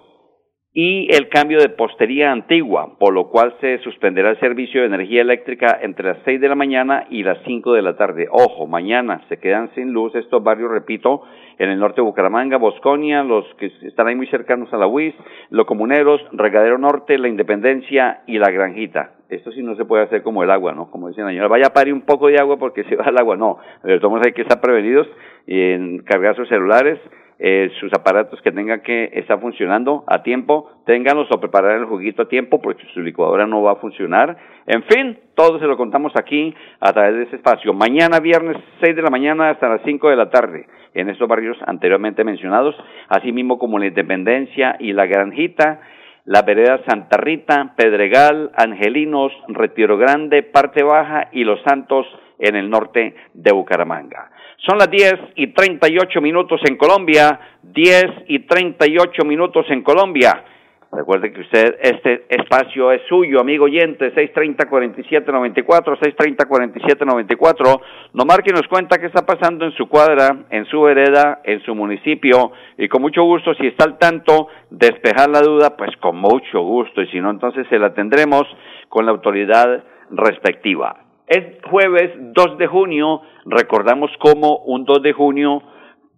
y 0.73 1.13
el 1.13 1.27
cambio 1.27 1.59
de 1.59 1.67
postería 1.67 2.31
antigua, 2.31 2.97
por 2.97 3.13
lo 3.13 3.29
cual 3.29 3.55
se 3.59 3.79
suspenderá 3.79 4.29
el 4.29 4.39
servicio 4.39 4.79
de 4.79 4.87
energía 4.87 5.21
eléctrica 5.21 5.79
entre 5.81 6.13
las 6.13 6.19
6 6.23 6.39
de 6.39 6.47
la 6.47 6.55
mañana 6.55 7.07
y 7.09 7.23
las 7.23 7.39
5 7.45 7.73
de 7.73 7.81
la 7.81 7.97
tarde. 7.97 8.27
Ojo, 8.31 8.67
mañana 8.67 9.21
se 9.27 9.37
quedan 9.37 9.69
sin 9.75 9.91
luz 9.91 10.15
estos 10.15 10.41
barrios, 10.41 10.71
repito, 10.71 11.23
en 11.57 11.69
el 11.69 11.79
norte 11.79 11.97
de 11.97 12.03
Bucaramanga, 12.03 12.57
Bosconia, 12.57 13.21
los 13.21 13.45
que 13.55 13.69
están 13.81 14.07
ahí 14.07 14.15
muy 14.15 14.27
cercanos 14.27 14.71
a 14.73 14.77
la 14.77 14.87
UIS, 14.87 15.13
Locomuneros, 15.49 16.21
Regadero 16.31 16.77
Norte, 16.77 17.17
La 17.17 17.27
Independencia 17.27 18.21
y 18.25 18.37
La 18.37 18.49
Granjita. 18.49 19.11
Esto 19.31 19.49
sí 19.53 19.63
no 19.63 19.75
se 19.77 19.85
puede 19.85 20.03
hacer 20.03 20.23
como 20.23 20.43
el 20.43 20.51
agua, 20.51 20.73
¿no? 20.73 20.91
Como 20.91 21.07
dicen 21.07 21.23
la 21.23 21.29
señora, 21.31 21.47
vaya 21.47 21.67
a 21.67 21.73
parir 21.73 21.93
un 21.93 22.01
poco 22.01 22.27
de 22.27 22.37
agua 22.37 22.57
porque 22.57 22.83
se 22.83 22.97
va 22.97 23.05
el 23.05 23.17
agua. 23.17 23.37
No, 23.37 23.59
todos 24.01 24.21
hay 24.25 24.33
que 24.33 24.41
estar 24.41 24.59
prevenidos 24.59 25.07
en 25.47 25.99
cargar 25.99 26.35
sus 26.35 26.49
celulares, 26.49 26.99
eh, 27.39 27.71
sus 27.79 27.93
aparatos 27.93 28.41
que 28.41 28.51
tengan 28.51 28.81
que 28.81 29.09
estar 29.13 29.39
funcionando 29.39 30.03
a 30.07 30.21
tiempo, 30.21 30.69
ténganlos 30.85 31.31
o 31.31 31.39
preparar 31.39 31.77
el 31.77 31.85
juguito 31.85 32.23
a 32.23 32.27
tiempo 32.27 32.61
porque 32.61 32.83
su 32.93 32.99
licuadora 32.99 33.47
no 33.47 33.63
va 33.63 33.71
a 33.71 33.75
funcionar. 33.77 34.35
En 34.67 34.83
fin, 34.83 35.17
todo 35.33 35.59
se 35.59 35.65
lo 35.65 35.77
contamos 35.77 36.11
aquí 36.17 36.53
a 36.81 36.91
través 36.91 37.15
de 37.15 37.23
ese 37.23 37.37
espacio. 37.37 37.73
Mañana 37.73 38.19
viernes 38.19 38.57
6 38.81 38.97
de 38.97 39.01
la 39.01 39.09
mañana 39.09 39.49
hasta 39.49 39.69
las 39.69 39.81
5 39.85 40.09
de 40.09 40.15
la 40.17 40.29
tarde 40.29 40.67
en 40.93 41.09
estos 41.09 41.29
barrios 41.29 41.57
anteriormente 41.65 42.25
mencionados, 42.25 42.75
así 43.07 43.31
mismo 43.31 43.57
como 43.57 43.79
la 43.79 43.87
Independencia 43.87 44.75
y 44.77 44.91
la 44.91 45.05
Granjita, 45.05 45.79
la 46.25 46.41
vereda 46.43 46.81
Santa 46.87 47.17
Rita, 47.17 47.73
Pedregal, 47.75 48.51
Angelinos, 48.55 49.31
Retiro 49.47 49.97
Grande, 49.97 50.43
Parte 50.43 50.83
Baja 50.83 51.29
y 51.31 51.43
Los 51.43 51.61
Santos 51.63 52.05
en 52.39 52.55
el 52.55 52.69
norte 52.69 53.15
de 53.33 53.51
Bucaramanga. 53.51 54.31
Son 54.57 54.77
las 54.77 54.89
10 54.91 55.13
y 55.35 55.47
38 55.47 56.21
minutos 56.21 56.61
en 56.67 56.77
Colombia, 56.77 57.39
10 57.63 58.05
y 58.27 58.39
38 58.39 59.25
minutos 59.25 59.65
en 59.69 59.81
Colombia. 59.81 60.43
Recuerde 60.93 61.31
que 61.31 61.39
usted, 61.39 61.77
este 61.81 62.25
espacio 62.27 62.91
es 62.91 63.01
suyo, 63.07 63.39
amigo 63.39 63.63
oyente, 63.63 64.13
630-4794, 64.13 65.97
630-4794. 65.97 67.81
No 68.13 68.25
marque 68.25 68.49
y 68.49 68.53
nos 68.53 68.67
cuenta 68.67 68.97
qué 68.97 69.05
está 69.05 69.25
pasando 69.25 69.63
en 69.63 69.71
su 69.71 69.87
cuadra, 69.87 70.47
en 70.49 70.65
su 70.65 70.81
vereda, 70.81 71.39
en 71.45 71.61
su 71.61 71.73
municipio. 71.75 72.51
Y 72.77 72.89
con 72.89 73.01
mucho 73.01 73.23
gusto, 73.23 73.53
si 73.53 73.67
está 73.67 73.85
al 73.85 73.97
tanto, 73.99 74.49
despejar 74.69 75.29
la 75.29 75.39
duda, 75.39 75.77
pues 75.77 75.95
con 76.01 76.17
mucho 76.17 76.59
gusto. 76.59 77.01
Y 77.01 77.07
si 77.07 77.21
no, 77.21 77.29
entonces 77.31 77.65
se 77.69 77.79
la 77.79 77.93
tendremos 77.93 78.43
con 78.89 79.05
la 79.05 79.13
autoridad 79.13 79.85
respectiva. 80.09 81.05
Es 81.25 81.63
jueves 81.69 82.11
2 82.17 82.57
de 82.57 82.67
junio, 82.67 83.21
recordamos 83.45 84.11
como 84.19 84.57
un 84.65 84.83
2 84.83 85.01
de 85.01 85.13
junio, 85.13 85.63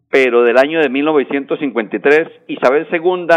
pero 0.10 0.42
del 0.42 0.58
año 0.58 0.80
de 0.80 0.90
1953, 0.90 2.28
Isabel 2.48 2.88
II 2.92 3.28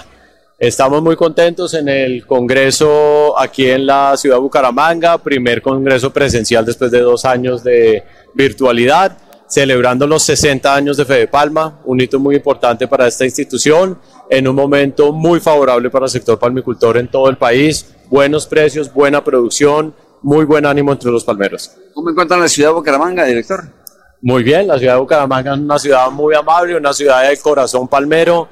Estamos 0.62 1.02
muy 1.02 1.16
contentos 1.16 1.74
en 1.74 1.90
el 1.90 2.24
Congreso 2.28 3.34
aquí 3.40 3.68
en 3.68 3.88
la 3.88 4.16
ciudad 4.16 4.36
de 4.36 4.42
Bucaramanga, 4.44 5.18
primer 5.18 5.60
Congreso 5.60 6.14
presencial 6.14 6.64
después 6.64 6.92
de 6.92 7.00
dos 7.00 7.26
años 7.26 7.64
de 7.64 8.04
virtualidad, 8.36 9.18
celebrando 9.48 10.06
los 10.06 10.22
60 10.22 10.76
años 10.76 10.98
de 10.98 11.06
Fede 11.06 11.28
Palma, 11.28 11.80
un 11.84 12.00
hito 12.00 12.20
muy 12.20 12.36
importante 12.36 12.88
para 12.88 13.08
esta 13.08 13.26
institución, 13.26 13.98
en 14.30 14.48
un 14.48 14.56
momento 14.56 15.12
muy 15.12 15.40
favorable 15.40 15.90
para 15.90 16.06
el 16.06 16.12
sector 16.12 16.38
palmicultor 16.38 16.98
en 16.98 17.08
todo 17.10 17.28
el 17.28 17.38
país, 17.38 17.96
buenos 18.12 18.46
precios, 18.46 18.94
buena 18.94 19.24
producción, 19.24 19.96
muy 20.22 20.46
buen 20.46 20.68
ánimo 20.68 20.92
entre 20.92 21.10
los 21.10 21.24
palmeros. 21.24 21.72
¿Cómo 21.96 22.12
encuentran 22.12 22.40
la 22.40 22.48
ciudad 22.48 22.70
de 22.70 22.76
Bucaramanga, 22.76 23.26
director? 23.26 23.64
Muy 24.22 24.44
bien, 24.44 24.68
la 24.68 24.78
ciudad 24.78 24.94
de 24.94 25.00
Bucaramanga 25.00 25.56
es 25.56 25.60
una 25.60 25.80
ciudad 25.80 26.12
muy 26.12 26.36
amable, 26.36 26.76
una 26.76 26.94
ciudad 26.94 27.28
de 27.28 27.36
corazón 27.38 27.88
palmero, 27.88 28.48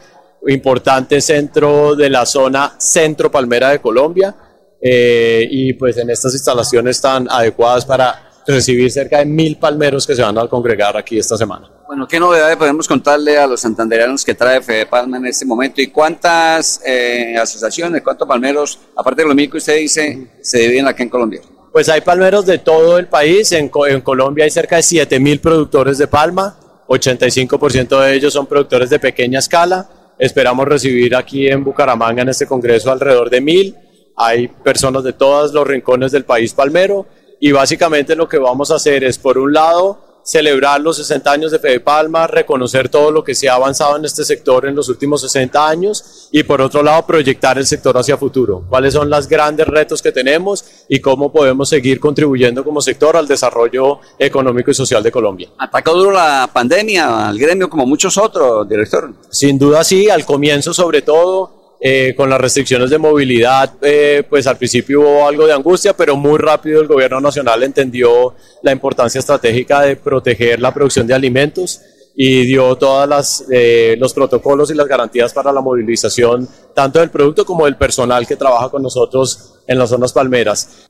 importante 0.48 1.22
centro 1.22 1.96
de 1.96 2.10
la 2.10 2.26
zona 2.26 2.76
centro 2.78 3.32
palmera 3.32 3.70
de 3.70 3.80
Colombia. 3.80 4.36
Eh, 4.82 5.46
y 5.50 5.74
pues 5.74 5.98
en 5.98 6.10
estas 6.10 6.34
instalaciones 6.34 6.98
están 6.98 7.28
adecuadas 7.30 7.86
para 7.86 8.30
recibir 8.48 8.90
cerca 8.92 9.20
de 9.20 9.26
mil 9.26 9.58
palmeros 9.58 10.08
que 10.08 10.16
se 10.16 10.22
van 10.22 10.38
a 10.38 10.48
congregar 10.48 10.98
aquí 10.98 11.20
esta 11.20 11.38
semana. 11.38 11.70
Bueno, 11.88 12.08
¿qué 12.08 12.20
novedades 12.20 12.56
podemos 12.56 12.88
contarle 12.88 13.38
a 13.38 13.48
los 13.48 13.62
santandereanos 13.62 14.24
que 14.24 14.36
trae 14.36 14.62
Fede 14.62 14.86
Palma 14.86 15.18
en 15.18 15.26
este 15.26 15.46
momento 15.46 15.82
y 15.82 15.88
cuántas 15.88 16.82
eh, 16.86 17.36
asociaciones, 17.38 18.02
cuántos 18.04 18.28
palmeros, 18.28 18.80
aparte 18.96 19.24
de 19.24 19.28
lo 19.28 19.36
mismo 19.36 19.54
que 19.54 19.58
usted 19.58 19.78
dice, 19.78 20.28
se 20.42 20.60
dividen 20.60 20.88
aquí 20.88 21.04
en 21.04 21.10
Colombia? 21.10 21.42
Pues 21.72 21.90
hay 21.90 22.02
palmeros 22.02 22.46
de 22.46 22.60
todo 22.60 22.98
el 22.98 23.08
país, 23.08 23.52
en, 23.52 23.72
en 23.88 24.02
Colombia 24.02 24.46
hay 24.46 24.52
cerca 24.52 24.78
de 24.78 24.84
7 24.84 25.20
mil 25.20 25.40
productores 25.40 25.98
de 25.98 26.08
palma, 26.08 26.58
85% 26.88 28.02
de 28.02 28.16
ellos 28.16 28.34
son 28.34 28.48
productores 28.48 28.90
de 28.90 29.00
pequeña 29.00 29.40
escala, 29.40 29.88
esperamos 30.20 30.68
recibir 30.68 31.16
aquí 31.16 31.48
en 31.48 31.64
Bucaramanga 31.64 32.22
en 32.22 32.30
este 32.30 32.46
congreso 32.46 32.92
alrededor 32.92 33.30
de 33.30 33.42
mil, 33.42 33.76
hay 34.22 34.50
personas 34.50 35.06
de 35.06 35.14
todos 35.14 35.54
los 35.54 35.66
rincones 35.66 36.12
del 36.12 36.26
país 36.26 36.54
palmero. 36.54 37.08
Y 37.40 37.54
básicamente 37.54 38.18
lo 38.18 38.28
que 38.28 38.38
vamos 38.38 38.70
a 38.70 38.76
hacer 38.76 39.06
es 39.06 39.18
por 39.18 39.38
un 39.38 39.54
lado 39.54 40.09
celebrar 40.24 40.82
los 40.82 40.98
60 40.98 41.32
años 41.32 41.52
de 41.52 41.60
Fede 41.60 41.80
Palma, 41.80 42.28
reconocer 42.28 42.90
todo 42.90 43.12
lo 43.12 43.24
que 43.24 43.36
se 43.36 43.50
ha 43.50 43.56
avanzado 43.56 43.98
en 43.98 44.06
este 44.06 44.24
sector 44.24 44.68
en 44.68 44.76
los 44.76 44.90
últimos 44.90 45.22
60 45.22 45.68
años 45.68 46.30
y 46.32 46.44
por 46.44 46.62
otro 46.62 46.84
lado 46.84 47.06
proyectar 47.06 47.58
el 47.58 47.66
sector 47.66 47.98
hacia 47.98 48.18
futuro. 48.18 48.64
¿Cuáles 48.70 48.94
son 48.94 49.10
los 49.10 49.28
grandes 49.28 49.68
retos 49.68 50.02
que 50.02 50.12
tenemos 50.12 50.64
y 50.88 51.00
cómo 51.00 51.32
podemos 51.32 51.70
seguir 51.70 52.00
contribuyendo 52.00 52.64
como 52.64 52.82
sector 52.82 53.18
al 53.18 53.28
desarrollo 53.28 54.00
económico 54.18 54.72
y 54.72 54.74
social 54.74 55.04
de 55.04 55.12
Colombia? 55.12 55.50
¿Atacó 55.58 55.94
duro 55.94 56.12
la 56.12 56.50
pandemia 56.52 57.30
al 57.30 57.38
gremio 57.38 57.70
como 57.70 57.86
muchos 57.86 58.18
otros, 58.18 58.68
director? 58.68 59.14
Sin 59.30 59.58
duda 59.58 59.84
sí, 59.84 60.10
al 60.10 60.26
comienzo 60.26 60.74
sobre 60.74 61.02
todo 61.02 61.59
eh, 61.82 62.14
con 62.16 62.30
las 62.30 62.42
restricciones 62.42 62.90
de 62.90 62.98
movilidad, 62.98 63.74
eh, 63.82 64.24
pues 64.30 64.46
al 64.48 64.58
principio 64.58 65.00
hubo 65.00 65.28
algo 65.28 65.48
de 65.48 65.54
angustia, 65.54 65.96
pero 65.96 66.18
muy 66.18 66.38
rápido 66.38 66.82
el 66.82 66.88
gobierno 66.88 67.22
nacional 67.22 67.64
entendió 67.64 68.34
la 68.64 68.74
importancia 68.74 69.20
estratégica 69.20 69.82
de 69.82 69.96
proteger 69.96 70.60
la 70.60 70.74
producción 70.74 71.08
de 71.08 71.14
alimentos 71.14 71.80
y 72.22 72.46
dio 72.46 72.76
todos 72.76 73.46
eh, 73.50 73.96
los 73.98 74.14
protocolos 74.14 74.70
y 74.72 74.74
las 74.74 74.88
garantías 74.88 75.32
para 75.32 75.54
la 75.54 75.62
movilización 75.62 76.50
tanto 76.76 77.00
del 77.00 77.12
producto 77.12 77.46
como 77.46 77.64
del 77.64 77.78
personal 77.78 78.28
que 78.28 78.36
trabaja 78.36 78.68
con 78.68 78.84
nosotros 78.84 79.54
en 79.66 79.80
las 79.80 79.90
zonas 79.90 80.12
palmeras. 80.12 80.90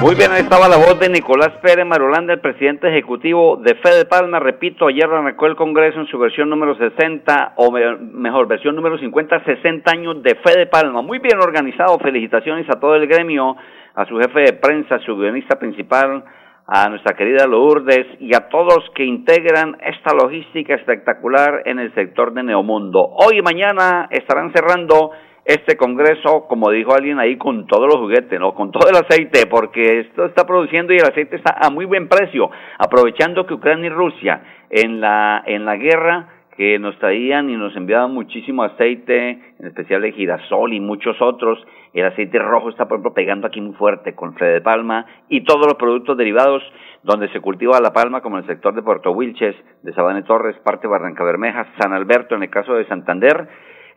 Muy 0.00 0.14
bien, 0.14 0.32
estaba 0.32 0.66
la 0.66 0.78
voz 0.78 0.98
de 0.98 1.10
Nicolás 1.10 1.50
Pérez 1.60 1.84
Marolanda, 1.84 2.32
el 2.32 2.40
presidente 2.40 2.88
ejecutivo 2.88 3.58
de 3.58 3.74
Fede 3.74 4.06
Palma. 4.06 4.40
Repito, 4.40 4.86
ayer 4.86 5.04
arrancó 5.04 5.44
el 5.44 5.56
Congreso 5.56 6.00
en 6.00 6.06
su 6.06 6.18
versión 6.18 6.48
número 6.48 6.74
60, 6.74 7.52
o 7.56 7.70
mejor, 7.70 8.48
versión 8.48 8.74
número 8.76 8.96
50, 8.96 9.44
60 9.44 9.90
años 9.90 10.22
de 10.22 10.36
Fede 10.36 10.68
Palma. 10.68 11.02
Muy 11.02 11.18
bien 11.18 11.38
organizado, 11.38 11.98
felicitaciones 11.98 12.66
a 12.70 12.80
todo 12.80 12.94
el 12.94 13.06
gremio, 13.06 13.56
a 13.94 14.06
su 14.06 14.16
jefe 14.16 14.40
de 14.40 14.52
prensa, 14.54 14.94
a 14.94 15.00
su 15.00 15.14
guionista 15.16 15.58
principal, 15.58 16.24
a 16.66 16.88
nuestra 16.88 17.14
querida 17.14 17.46
Lourdes 17.46 18.06
y 18.20 18.34
a 18.34 18.48
todos 18.48 18.78
que 18.94 19.04
integran 19.04 19.76
esta 19.82 20.14
logística 20.14 20.76
espectacular 20.76 21.60
en 21.66 21.78
el 21.78 21.92
sector 21.94 22.32
de 22.32 22.42
Neomundo. 22.42 23.00
Hoy 23.02 23.40
y 23.40 23.42
mañana 23.42 24.08
estarán 24.10 24.50
cerrando 24.54 25.10
este 25.44 25.76
Congreso, 25.76 26.46
como 26.48 26.70
dijo 26.70 26.94
alguien 26.94 27.18
ahí, 27.18 27.36
con 27.36 27.66
todos 27.66 27.86
los 27.86 27.96
juguetes, 27.96 28.38
¿no? 28.38 28.54
Con 28.54 28.70
todo 28.70 28.88
el 28.88 28.96
aceite, 28.96 29.46
porque 29.46 30.00
esto 30.00 30.26
está 30.26 30.46
produciendo 30.46 30.92
y 30.92 30.98
el 30.98 31.06
aceite 31.06 31.36
está 31.36 31.56
a 31.60 31.70
muy 31.70 31.84
buen 31.84 32.08
precio, 32.08 32.50
aprovechando 32.78 33.46
que 33.46 33.54
Ucrania 33.54 33.86
y 33.86 33.90
Rusia 33.90 34.42
en 34.70 35.00
la, 35.00 35.42
en 35.46 35.64
la 35.64 35.76
guerra 35.76 36.28
que 36.56 36.78
nos 36.78 36.98
traían 36.98 37.48
y 37.48 37.56
nos 37.56 37.74
enviaban 37.74 38.12
muchísimo 38.12 38.62
aceite, 38.62 39.30
en 39.58 39.66
especial 39.66 40.02
de 40.02 40.12
girasol 40.12 40.74
y 40.74 40.80
muchos 40.80 41.16
otros. 41.22 41.58
El 41.94 42.04
aceite 42.04 42.38
rojo 42.38 42.68
está, 42.68 42.86
por 42.86 42.96
ejemplo, 42.96 43.14
pegando 43.14 43.46
aquí 43.46 43.62
muy 43.62 43.74
fuerte 43.74 44.14
con 44.14 44.34
Fede 44.34 44.60
Palma 44.60 45.06
y 45.30 45.40
todos 45.42 45.66
los 45.66 45.76
productos 45.76 46.18
derivados 46.18 46.62
donde 47.02 47.30
se 47.30 47.40
cultiva 47.40 47.80
la 47.80 47.94
palma, 47.94 48.20
como 48.20 48.36
en 48.36 48.44
el 48.44 48.48
sector 48.50 48.74
de 48.74 48.82
Puerto 48.82 49.12
Wilches, 49.12 49.56
de 49.82 49.92
Sabane 49.94 50.22
Torres, 50.22 50.54
parte 50.58 50.82
de 50.82 50.92
Barranca 50.92 51.24
Bermeja, 51.24 51.66
San 51.78 51.94
Alberto 51.94 52.34
en 52.34 52.42
el 52.42 52.50
caso 52.50 52.74
de 52.74 52.86
Santander, 52.86 53.48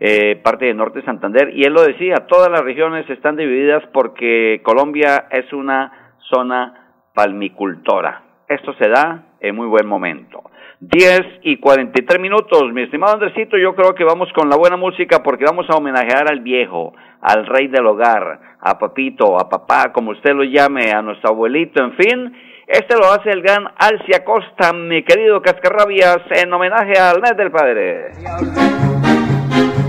eh, 0.06 0.36
parte 0.44 0.66
de 0.66 0.74
Norte 0.74 1.02
Santander, 1.04 1.52
y 1.56 1.64
él 1.64 1.72
lo 1.72 1.82
decía, 1.82 2.28
todas 2.28 2.52
las 2.52 2.60
regiones 2.60 3.10
están 3.10 3.38
divididas 3.38 3.82
porque 3.94 4.60
Colombia 4.62 5.28
es 5.32 5.54
una 5.54 6.18
zona 6.30 6.92
palmicultora. 7.14 8.22
Esto 8.50 8.74
se 8.74 8.90
da 8.90 9.24
en 9.40 9.56
muy 9.56 9.66
buen 9.66 9.88
momento. 9.88 10.44
10 10.82 11.22
y 11.44 11.56
43 11.58 12.20
minutos, 12.20 12.64
mi 12.74 12.82
estimado 12.82 13.14
Andresito, 13.14 13.58
yo 13.58 13.74
creo 13.76 13.96
que 13.96 14.04
vamos 14.04 14.28
con 14.34 14.50
la 14.50 14.58
buena 14.58 14.76
música 14.76 15.24
porque 15.24 15.46
vamos 15.46 15.68
a 15.70 15.78
homenajear 15.78 16.30
al 16.30 16.42
viejo, 16.42 16.94
al 17.22 17.46
rey 17.46 17.70
del 17.70 17.86
hogar, 17.86 18.58
a 18.60 18.78
papito, 18.78 19.40
a 19.40 19.48
papá, 19.48 19.94
como 19.94 20.12
usted 20.12 20.34
lo 20.34 20.44
llame, 20.44 20.92
a 20.92 21.02
nuestro 21.02 21.30
abuelito, 21.30 21.82
en 21.82 21.94
fin. 21.94 22.34
Este 22.68 22.98
lo 22.98 23.06
hace 23.06 23.30
el 23.30 23.42
gran 23.42 23.70
Alcia 23.78 24.26
Costa, 24.26 24.74
mi 24.74 25.02
querido 25.04 25.42
Cascarrabias, 25.42 26.24
en 26.32 26.52
homenaje 26.52 27.00
al 27.00 27.22
mes 27.22 27.38
del 27.38 27.52
padre. 27.52 29.03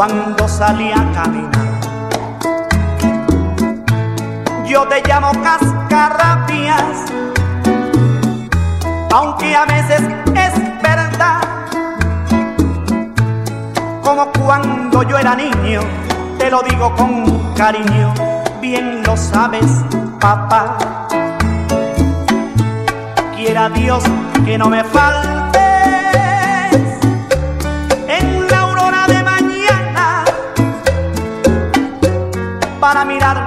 Cuando 0.00 0.48
salí 0.48 0.90
a 0.90 1.12
caminar. 1.12 1.68
Yo 4.66 4.88
te 4.88 5.02
llamo 5.06 5.30
cascarrabias, 5.42 7.04
aunque 9.12 9.54
a 9.54 9.66
veces 9.66 10.00
es 10.34 10.82
verdad. 10.82 11.42
Como 14.02 14.32
cuando 14.42 15.02
yo 15.02 15.18
era 15.18 15.34
niño, 15.34 15.82
te 16.38 16.50
lo 16.50 16.62
digo 16.62 16.94
con 16.96 17.52
cariño, 17.52 18.14
bien 18.62 19.02
lo 19.02 19.14
sabes, 19.18 19.84
papá. 20.18 20.78
Quiera 23.36 23.68
Dios 23.68 24.02
que 24.46 24.56
no 24.56 24.70
me 24.70 24.82
falte 24.82 25.39
para 32.92 33.04
mirar 33.04 33.46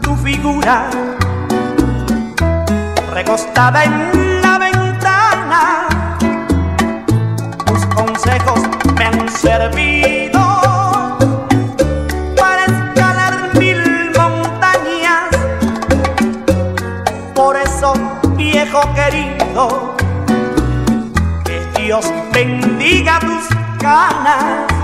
tu 0.00 0.16
figura 0.16 0.88
recostada 3.12 3.84
en 3.84 4.40
la 4.40 4.58
ventana. 4.58 5.88
Tus 7.66 7.84
consejos 7.84 8.60
me 8.96 9.04
han 9.04 9.28
servido 9.28 10.40
para 12.34 12.64
escalar 12.64 13.34
mil 13.58 14.10
montañas. 14.16 15.28
Por 17.34 17.58
eso, 17.58 17.92
viejo 18.38 18.80
querido, 18.94 19.96
que 21.44 21.82
Dios 21.82 22.10
bendiga 22.32 23.18
tus 23.20 23.48
canas. 23.78 24.75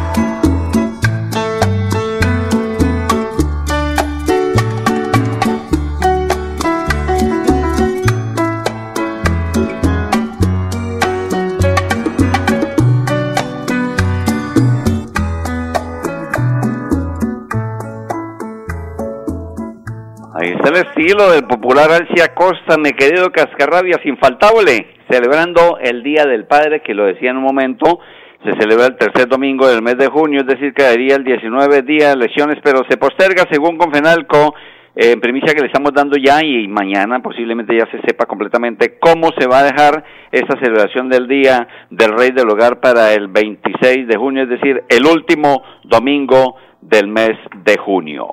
El 20.72 20.86
estilo 20.86 21.30
del 21.30 21.44
popular 21.44 21.90
Alcia 21.90 22.32
Costa, 22.34 22.78
mi 22.78 22.92
querido 22.92 23.30
Cascarrabias, 23.30 24.00
infaltable, 24.06 24.86
celebrando 25.10 25.76
el 25.78 26.02
Día 26.02 26.24
del 26.24 26.46
Padre, 26.46 26.80
que 26.80 26.94
lo 26.94 27.04
decía 27.04 27.30
en 27.30 27.36
un 27.36 27.42
momento, 27.42 28.00
se 28.42 28.52
celebra 28.58 28.86
el 28.86 28.96
tercer 28.96 29.28
domingo 29.28 29.68
del 29.68 29.82
mes 29.82 29.98
de 29.98 30.06
junio, 30.06 30.40
es 30.40 30.46
decir, 30.46 30.72
quedaría 30.72 31.16
el 31.16 31.24
19 31.24 31.82
día 31.82 32.08
de 32.08 32.14
elecciones, 32.14 32.56
pero 32.64 32.80
se 32.88 32.96
posterga 32.96 33.44
según 33.50 33.76
Confenalco, 33.76 34.54
en 34.94 35.20
primicia 35.20 35.52
que 35.54 35.60
le 35.60 35.66
estamos 35.66 35.92
dando 35.92 36.16
ya 36.16 36.42
y 36.42 36.66
mañana 36.68 37.20
posiblemente 37.20 37.76
ya 37.76 37.86
se 37.90 38.00
sepa 38.06 38.24
completamente 38.24 38.98
cómo 38.98 39.30
se 39.38 39.46
va 39.46 39.60
a 39.60 39.64
dejar 39.64 40.04
esta 40.30 40.58
celebración 40.58 41.10
del 41.10 41.28
Día 41.28 41.68
del 41.90 42.12
Rey 42.16 42.30
del 42.30 42.48
Hogar 42.48 42.80
para 42.80 43.12
el 43.12 43.28
26 43.28 44.08
de 44.08 44.16
junio, 44.16 44.44
es 44.44 44.48
decir, 44.48 44.84
el 44.88 45.04
último 45.04 45.62
domingo 45.84 46.56
del 46.80 47.08
mes 47.08 47.32
de 47.64 47.76
junio. 47.76 48.30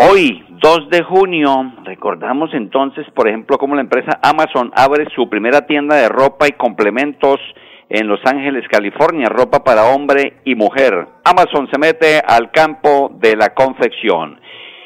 Hoy, 0.00 0.44
2 0.62 0.90
de 0.90 1.02
junio, 1.02 1.72
recordamos 1.82 2.54
entonces, 2.54 3.04
por 3.16 3.26
ejemplo, 3.26 3.58
cómo 3.58 3.74
la 3.74 3.80
empresa 3.80 4.20
Amazon 4.22 4.70
abre 4.76 5.06
su 5.12 5.28
primera 5.28 5.66
tienda 5.66 5.96
de 5.96 6.08
ropa 6.08 6.46
y 6.46 6.52
complementos 6.52 7.40
en 7.88 8.06
Los 8.06 8.20
Ángeles, 8.24 8.62
California, 8.70 9.28
ropa 9.28 9.64
para 9.64 9.86
hombre 9.86 10.34
y 10.44 10.54
mujer. 10.54 11.04
Amazon 11.24 11.68
se 11.72 11.80
mete 11.80 12.20
al 12.24 12.52
campo 12.52 13.10
de 13.20 13.34
la 13.34 13.54
confección. 13.54 14.40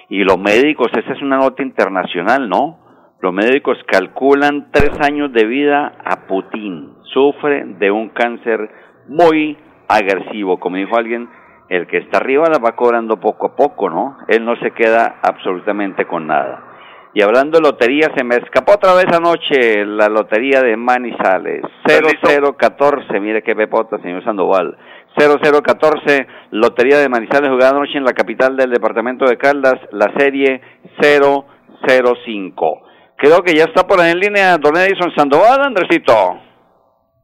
Y 0.08 0.24
los 0.24 0.38
médicos, 0.38 0.88
esa 0.96 1.12
es 1.12 1.20
una 1.20 1.36
nota 1.36 1.62
internacional, 1.62 2.48
¿no? 2.48 2.78
Los 3.20 3.34
médicos 3.34 3.76
calculan 3.86 4.68
tres 4.72 4.92
años 5.02 5.30
de 5.34 5.44
vida 5.44 5.92
a 6.06 6.26
Putin. 6.26 6.88
Sufre 7.12 7.66
de 7.66 7.90
un 7.90 8.08
cáncer 8.08 8.70
muy 9.08 9.58
agresivo, 9.88 10.58
como 10.58 10.76
dijo 10.76 10.96
alguien 10.96 11.28
el 11.72 11.86
que 11.86 11.96
está 11.96 12.18
arriba 12.18 12.50
la 12.50 12.58
va 12.58 12.76
cobrando 12.76 13.16
poco 13.16 13.46
a 13.46 13.56
poco, 13.56 13.88
¿no? 13.88 14.18
Él 14.28 14.44
no 14.44 14.56
se 14.56 14.72
queda 14.72 15.20
absolutamente 15.22 16.04
con 16.04 16.26
nada. 16.26 16.68
Y 17.14 17.22
hablando 17.22 17.58
de 17.58 17.62
lotería, 17.62 18.10
se 18.14 18.24
me 18.24 18.36
escapó 18.36 18.74
otra 18.74 18.92
vez 18.94 19.06
anoche 19.10 19.86
la 19.86 20.08
lotería 20.08 20.60
de 20.60 20.76
Manizales. 20.76 21.62
0014, 21.86 23.20
mire 23.20 23.42
qué 23.42 23.56
pepota, 23.56 23.98
señor 24.02 24.22
Sandoval. 24.22 24.76
0014, 25.18 26.26
lotería 26.50 26.98
de 26.98 27.08
Manizales 27.08 27.50
jugada 27.50 27.70
anoche 27.70 27.96
en 27.96 28.04
la 28.04 28.12
capital 28.12 28.54
del 28.54 28.70
departamento 28.70 29.24
de 29.24 29.38
Caldas, 29.38 29.80
la 29.92 30.12
serie 30.18 30.60
005. 31.00 32.82
Creo 33.16 33.42
que 33.42 33.54
ya 33.54 33.64
está 33.64 33.86
por 33.86 33.98
ahí 33.98 34.12
en 34.12 34.20
línea 34.20 34.58
Don 34.58 34.76
Edison 34.76 35.10
Sandoval, 35.16 35.62
Andresito. 35.62 36.51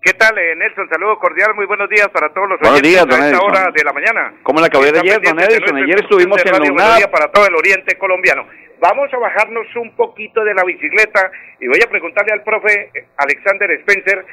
¿Qué 0.00 0.12
tal, 0.14 0.38
eh, 0.38 0.54
Nelson? 0.54 0.88
Saludo 0.88 1.18
cordial, 1.18 1.54
muy 1.56 1.66
buenos 1.66 1.88
días 1.88 2.08
para 2.08 2.28
todos 2.30 2.48
los 2.48 2.60
buenos 2.60 2.82
días, 2.82 3.04
don 3.04 3.20
a 3.20 3.26
esta 3.26 3.40
hora 3.42 3.70
de 3.74 3.82
la 3.82 3.92
mañana. 3.92 4.32
¿Cómo 4.44 4.60
la 4.60 4.66
acabé 4.66 4.92
de 4.92 5.00
ayer, 5.00 5.20
don 5.20 5.40
Edison? 5.40 5.76
Ayer 5.76 5.98
estuvimos 5.98 6.38
en 6.46 6.52
la 6.52 6.70
UNAP. 6.70 7.10
para 7.10 7.26
todo 7.32 7.46
el 7.48 7.54
oriente 7.56 7.98
colombiano. 7.98 8.46
Vamos 8.78 9.12
a 9.12 9.18
bajarnos 9.18 9.66
un 9.74 9.96
poquito 9.96 10.44
de 10.44 10.54
la 10.54 10.62
bicicleta 10.62 11.30
y 11.58 11.66
voy 11.66 11.80
a 11.84 11.90
preguntarle 11.90 12.32
al 12.32 12.44
profe 12.44 12.92
Alexander 13.16 13.70
Spencer 13.72 14.24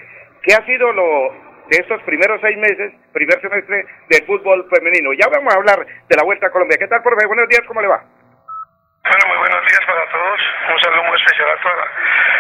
qué 0.43 0.53
ha 0.53 0.63
sido 0.67 0.91
lo 0.93 1.33
de 1.67 1.77
estos 1.77 1.99
primeros 2.03 2.39
seis 2.41 2.57
meses, 2.57 2.93
primer 3.11 3.41
semestre 3.41 3.87
del 4.09 4.23
fútbol 4.27 4.67
femenino. 4.69 5.13
Ya 5.13 5.27
vamos 5.29 5.51
a 5.51 5.57
hablar 5.57 5.83
de 5.83 6.15
la 6.15 6.23
Vuelta 6.23 6.45
a 6.45 6.51
Colombia. 6.51 6.77
¿Qué 6.77 6.87
tal, 6.87 7.01
profe? 7.01 7.25
Buenos 7.25 7.49
días, 7.49 7.63
¿cómo 7.67 7.81
le 7.81 7.87
va? 7.87 8.05
Bueno, 9.01 9.27
muy 9.27 9.37
buenos 9.37 9.65
días 9.65 9.81
para 9.87 10.05
todos. 10.11 10.39
Un 10.73 10.79
saludo 10.79 11.03
muy 11.09 11.17
especial 11.17 11.49
a 11.49 11.61
toda 11.61 11.75
la 11.75 12.34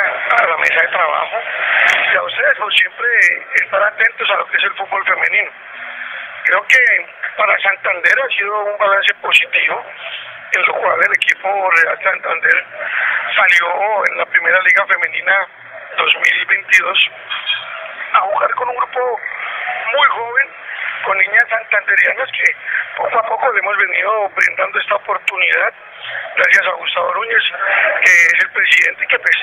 a 0.00 0.46
la 0.46 0.56
mesa 0.56 0.80
de 0.80 0.88
trabajo 0.88 1.36
y 2.12 2.16
a 2.16 2.22
ustedes 2.22 2.58
por 2.58 2.72
siempre 2.74 3.08
estar 3.54 3.82
atentos 3.82 4.30
a 4.30 4.36
lo 4.36 4.46
que 4.46 4.56
es 4.56 4.64
el 4.64 4.74
fútbol 4.74 5.04
femenino. 5.04 5.50
Creo 6.44 6.66
que 6.66 7.06
para 7.36 7.58
Santander 7.60 8.18
ha 8.20 8.28
sido 8.34 8.64
un 8.64 8.78
balance 8.78 9.14
positivo, 9.14 9.84
en 10.52 10.62
lo 10.62 10.74
cual 10.74 10.98
el 11.04 11.12
equipo 11.14 11.70
Real 11.70 11.98
Santander 12.02 12.64
salió 13.36 14.06
en 14.10 14.18
la 14.18 14.26
primera 14.26 14.60
liga 14.62 14.86
femenina 14.86 15.46
2022 15.96 17.10
a 18.14 18.20
jugar 18.20 18.54
con 18.54 18.68
un 18.68 18.76
grupo 18.76 19.20
muy 19.94 20.06
joven 20.08 20.61
con 21.04 21.18
niñas 21.18 21.44
santanderianas 21.48 22.30
que 22.32 22.54
poco 22.96 23.18
a 23.18 23.22
poco 23.22 23.52
le 23.52 23.58
hemos 23.58 23.76
venido 23.76 24.28
brindando 24.30 24.78
esta 24.78 24.94
oportunidad 24.96 25.72
gracias 26.36 26.66
a 26.66 26.72
Gustavo 26.72 27.14
Núñez, 27.14 27.44
que 28.04 28.10
es 28.10 28.44
el 28.44 28.50
presidente 28.50 29.04
y 29.04 29.08
que 29.08 29.18
pues 29.18 29.36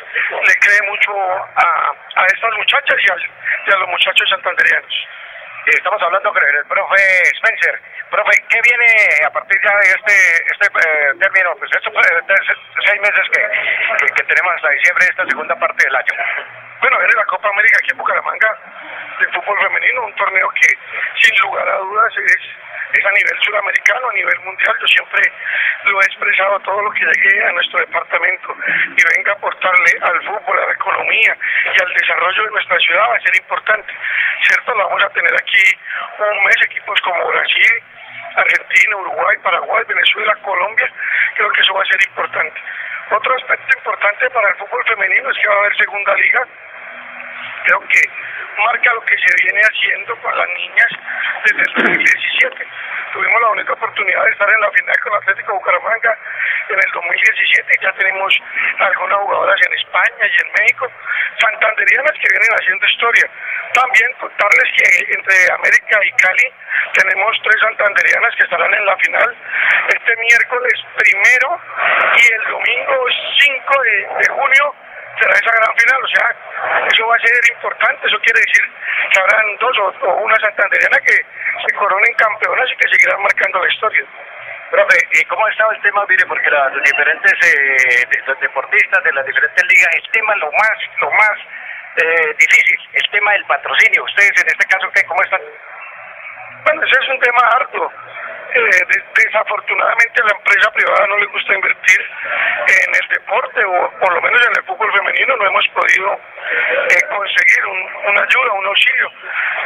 le 0.48 0.56
cree 0.60 0.90
mucho 0.90 1.12
a, 1.14 1.94
a 2.16 2.26
estas 2.26 2.54
muchachas 2.56 2.98
y 3.00 3.72
a, 3.72 3.78
los 3.78 3.90
muchachos 3.90 4.30
santanderianos. 4.30 5.08
Estamos 5.66 6.02
hablando 6.02 6.34
con 6.34 6.44
el 6.44 6.66
profe 6.66 7.22
Spencer. 7.36 7.80
Profe, 8.10 8.32
¿qué 8.50 8.60
viene 8.62 8.86
a 9.26 9.30
partir 9.30 9.60
ya 9.64 9.78
de 9.78 9.88
este, 9.90 10.18
este 10.52 10.66
eh, 10.66 11.14
término? 11.20 11.56
Pues 11.58 11.70
estos 11.76 11.94
seis 12.86 13.02
meses 13.02 13.28
que, 13.32 14.14
que 14.16 14.24
tenemos 14.24 14.56
hasta 14.56 14.70
diciembre, 14.70 15.06
esta 15.06 15.26
segunda 15.26 15.56
parte 15.60 15.84
del 15.84 15.96
año. 15.96 16.69
Bueno, 16.82 16.98
viene 16.98 17.14
la 17.14 17.26
Copa 17.26 17.50
América 17.50 17.78
aquí 17.80 17.92
en 17.92 17.98
Bucaramanga 17.98 18.58
de 19.20 19.28
fútbol 19.28 19.60
femenino, 19.60 20.06
un 20.06 20.16
torneo 20.16 20.50
que 20.52 20.68
sin 21.20 21.38
lugar 21.40 21.68
a 21.68 21.78
dudas 21.78 22.14
es, 22.18 22.40
es 22.94 23.06
a 23.06 23.12
nivel 23.12 23.38
sudamericano, 23.42 24.10
a 24.10 24.14
nivel 24.14 24.40
mundial. 24.40 24.76
Yo 24.80 24.88
siempre 24.88 25.22
lo 25.84 26.02
he 26.02 26.06
expresado 26.06 26.60
todo 26.62 26.82
lo 26.82 26.92
que 26.92 27.06
llegue 27.06 27.44
a 27.44 27.52
nuestro 27.52 27.80
departamento 27.80 28.56
y 28.96 29.16
venga 29.16 29.34
a 29.34 29.36
aportarle 29.36 29.92
al 30.02 30.24
fútbol, 30.24 30.58
a 30.58 30.68
la 30.68 30.74
economía 30.74 31.38
y 31.66 31.84
al 31.84 31.94
desarrollo 31.94 32.44
de 32.46 32.52
nuestra 32.52 32.80
ciudad 32.80 33.10
va 33.10 33.16
a 33.16 33.22
ser 33.22 33.36
importante. 33.36 33.94
¿Cierto? 34.48 34.74
Lo 34.74 34.88
vamos 34.88 35.04
a 35.04 35.10
tener 35.10 35.34
aquí 35.34 35.78
un 36.20 36.44
mes, 36.46 36.56
equipos 36.64 37.00
como 37.02 37.28
Brasil, 37.28 37.84
Argentina, 38.36 38.96
Uruguay, 38.96 39.38
Paraguay, 39.44 39.84
Venezuela, 39.86 40.34
Colombia. 40.44 40.90
Creo 41.36 41.52
que 41.52 41.62
eso 41.62 41.74
va 41.74 41.84
a 41.84 41.86
ser 41.86 42.02
importante. 42.08 42.62
Otro 43.12 43.36
aspecto 43.36 43.78
importante 43.78 44.30
para 44.30 44.50
el 44.50 44.56
fútbol 44.56 44.86
femenino 44.86 45.30
es 45.30 45.38
que 45.38 45.48
va 45.48 45.56
a 45.56 45.60
haber 45.60 45.78
segunda 45.78 46.16
liga. 46.16 46.48
Creo 47.66 47.80
que 47.88 48.02
marca 48.58 48.94
lo 48.94 49.02
que 49.02 49.16
se 49.18 49.44
viene 49.44 49.62
haciendo 49.62 50.16
con 50.22 50.38
las 50.38 50.48
niñas 50.50 50.92
desde 51.46 51.62
el 51.62 51.74
2017. 51.76 52.68
Tuvimos 53.14 53.42
la 53.42 53.48
bonita 53.48 53.74
oportunidad 53.74 54.24
de 54.26 54.32
estar 54.32 54.50
en 54.50 54.62
la 54.62 54.72
final 54.72 55.00
con 55.00 55.14
Atlético 55.16 55.54
Bucaramanga 55.54 56.18
en 56.70 56.76
el 56.78 56.92
2017 56.92 57.74
y 57.74 57.84
ya 57.84 57.92
tenemos 57.94 58.34
algunas 58.80 59.18
jugadoras 59.20 59.60
en 59.66 59.74
España 59.74 60.26
y 60.30 60.42
en 60.46 60.52
México, 60.60 60.92
santanderianas 61.40 62.12
que 62.12 62.30
vienen 62.30 62.52
haciendo 62.54 62.86
historia. 62.86 63.30
También 63.74 64.14
contarles 64.20 64.70
que 64.78 65.14
entre 65.14 65.54
América 65.54 66.00
y 66.06 66.12
Cali 66.12 66.54
tenemos 66.94 67.42
tres 67.44 67.60
santanderianas 67.62 68.36
que 68.36 68.44
estarán 68.44 68.74
en 68.74 68.86
la 68.86 68.98
final 68.98 69.36
este 69.90 70.16
miércoles 70.18 70.74
primero 70.98 71.60
y 72.18 72.34
el 72.34 72.44
domingo 72.50 73.06
5 73.40 73.82
de 73.84 74.28
junio 74.28 74.76
será 75.18 75.34
esa 75.34 75.52
gran 75.52 75.74
final, 75.78 76.04
o 76.04 76.08
sea, 76.08 76.36
eso 76.92 77.08
va 77.08 77.16
a 77.16 77.20
ser 77.20 77.40
importante, 77.52 78.08
eso 78.08 78.20
quiere 78.20 78.40
decir 78.40 78.64
que 79.12 79.20
habrán 79.20 79.58
dos 79.60 79.78
o, 79.80 80.14
una 80.24 80.36
santanderiana 80.40 80.98
que 81.00 81.16
se 81.16 81.76
coronen 81.76 82.14
campeonas 82.16 82.70
y 82.72 82.78
que 82.78 82.90
seguirán 82.90 83.22
marcando 83.22 83.60
la 83.60 83.70
historia. 83.70 84.06
Profe, 84.72 84.98
¿y 85.14 85.26
cómo 85.26 85.46
ha 85.46 85.52
estado 85.52 85.72
el 85.72 85.82
tema? 85.82 86.06
Mire, 86.08 86.26
porque 86.28 86.50
los 86.50 86.84
diferentes 86.84 87.34
eh, 87.42 88.08
deportistas 88.40 89.04
de 89.04 89.14
las 89.14 89.26
diferentes 89.26 89.66
ligas 89.66 89.96
estiman 89.96 90.40
lo 90.40 90.52
más, 90.52 90.78
lo 91.02 91.12
más 91.12 91.38
eh, 91.98 92.36
difícil, 92.38 92.80
el 92.94 93.10
tema 93.10 93.32
del 93.34 93.46
patrocinio. 93.46 94.04
Ustedes 94.04 94.32
en 94.42 94.48
este 94.48 94.66
caso, 94.68 94.92
¿qué, 94.94 95.04
¿cómo 95.06 95.22
están? 95.24 95.42
Bueno, 96.66 96.84
ese 96.84 97.00
es 97.02 97.10
un 97.10 97.20
tema 97.20 97.42
harto. 97.48 97.92
Eh, 98.52 98.88
desafortunadamente 99.16 100.24
la 100.24 100.36
empresa 100.36 100.72
privada 100.72 101.08
no 101.08 101.18
le 101.18 101.26
gusta 101.28 101.54
invertir 101.54 102.02
en 102.66 102.96
el 102.96 103.08
deporte 103.10 103.64
o 103.64 103.92
por 104.00 104.12
lo 104.12 104.22
menos 104.22 104.42
en 104.44 104.54
el 104.58 104.64
fútbol 104.66 104.92
femenino 104.92 105.38
no 105.38 105.46
hemos 105.46 105.68
podido 105.70 106.14
eh, 106.14 107.02
conseguir 107.10 107.66
una 107.66 108.22
ayuda, 108.24 108.54
un 108.54 108.66
auxilio. 108.66 109.12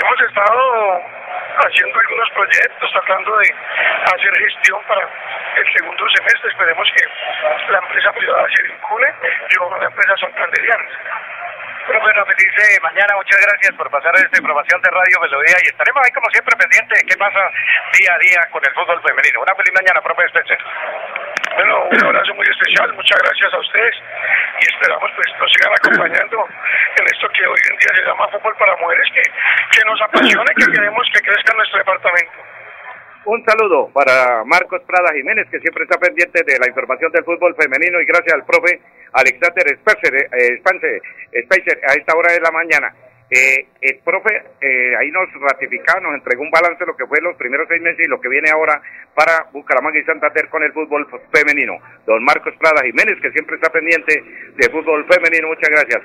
Hemos 0.01 0.21
estado 0.21 1.01
haciendo 1.65 1.99
algunos 1.99 2.29
proyectos, 2.31 2.91
tratando 2.91 3.37
de 3.37 3.55
hacer 4.03 4.37
gestión 4.37 4.81
para 4.87 5.07
el 5.55 5.73
segundo 5.73 6.09
semestre. 6.09 6.49
Esperemos 6.49 6.91
que 6.91 7.71
la 7.71 7.77
empresa 7.79 8.11
privada 8.11 8.47
se 8.53 8.63
vincule 8.63 9.13
y 9.49 9.79
la 9.79 9.85
empresa 9.85 10.17
santanderiana. 10.17 10.85
Bueno, 11.87 12.25
feliz 12.25 12.81
mañana, 12.81 13.15
muchas 13.15 13.39
gracias 13.41 13.75
por 13.75 13.89
pasar 13.91 14.15
esta 14.15 14.37
información 14.37 14.81
de 14.81 14.89
Radio 14.89 15.19
Melodía 15.19 15.57
y 15.63 15.67
estaremos 15.67 16.01
ahí 16.05 16.11
como 16.11 16.29
siempre 16.29 16.55
pendientes 16.55 16.97
de 16.97 17.05
qué 17.05 17.17
pasa 17.17 17.51
día 17.99 18.13
a 18.13 18.19
día 18.19 18.39
con 18.51 18.63
el 18.63 18.73
fútbol 18.73 19.01
femenino. 19.03 19.41
Una 19.41 19.55
feliz 19.55 19.73
mañana, 19.73 19.99
profe 19.99 20.23
Spencer. 20.31 20.59
Bueno, 21.55 21.83
un 21.91 22.05
abrazo 22.05 22.33
muy 22.35 22.47
especial, 22.47 22.93
muchas 22.93 23.19
gracias 23.19 23.53
a 23.53 23.59
ustedes 23.59 23.95
y 24.61 24.65
esperamos 24.73 25.11
pues 25.15 25.27
nos 25.39 25.51
sigan 25.51 25.73
acompañando 25.75 26.47
en 26.95 27.05
esto 27.05 27.27
que 27.29 27.45
hoy 27.45 27.61
en 27.69 27.77
día 27.77 27.91
se 27.95 28.03
llama 28.07 28.27
fútbol 28.29 28.55
para 28.55 28.75
mujeres, 28.77 29.07
que, 29.13 29.21
que 29.21 29.85
nos 29.85 30.01
apasione, 30.01 30.55
que 30.55 30.71
queremos 30.71 31.07
que 31.13 31.21
crezca 31.21 31.53
nuestro 31.53 31.77
departamento. 31.79 32.22
Un 33.25 33.41
saludo 33.45 33.89
para 33.93 34.43
Marcos 34.43 34.81
Prada 34.85 35.13
Jiménez, 35.13 35.47
que 35.49 35.59
siempre 35.59 35.83
está 35.83 35.97
pendiente 35.97 36.43
de 36.43 36.59
la 36.59 36.67
información 36.67 37.09
del 37.13 37.23
fútbol 37.23 37.55
femenino 37.55 38.01
y 38.01 38.05
gracias 38.05 38.33
al 38.33 38.43
profe 38.43 38.81
Alexander 39.13 39.63
Spencer, 39.79 40.15
eh, 40.15 40.59
Spencer, 40.59 41.79
a 41.87 41.93
esta 41.93 42.17
hora 42.17 42.33
de 42.33 42.41
la 42.41 42.51
mañana. 42.51 42.93
Eh, 43.31 43.65
el 43.79 43.99
profe 44.03 44.43
eh, 44.59 44.95
ahí 44.99 45.09
nos 45.09 45.31
ratificó, 45.39 46.01
nos 46.01 46.15
entregó 46.15 46.43
un 46.43 46.51
balance 46.51 46.79
de 46.79 46.85
lo 46.85 46.97
que 46.97 47.07
fue 47.07 47.21
los 47.21 47.37
primeros 47.37 47.65
seis 47.69 47.81
meses 47.81 48.05
y 48.05 48.09
lo 48.09 48.19
que 48.19 48.27
viene 48.27 48.49
ahora 48.51 48.81
para 49.15 49.47
Bucaramanga 49.53 49.99
y 49.99 50.03
Santander 50.03 50.49
con 50.49 50.61
el 50.61 50.73
fútbol 50.73 51.07
femenino. 51.31 51.79
Don 52.05 52.21
Marcos 52.25 52.53
Prada 52.59 52.83
Jiménez, 52.83 53.21
que 53.21 53.31
siempre 53.31 53.55
está 53.55 53.71
pendiente 53.71 54.21
de 54.53 54.69
fútbol 54.69 55.07
femenino, 55.07 55.47
muchas 55.47 55.69
gracias. 55.69 56.01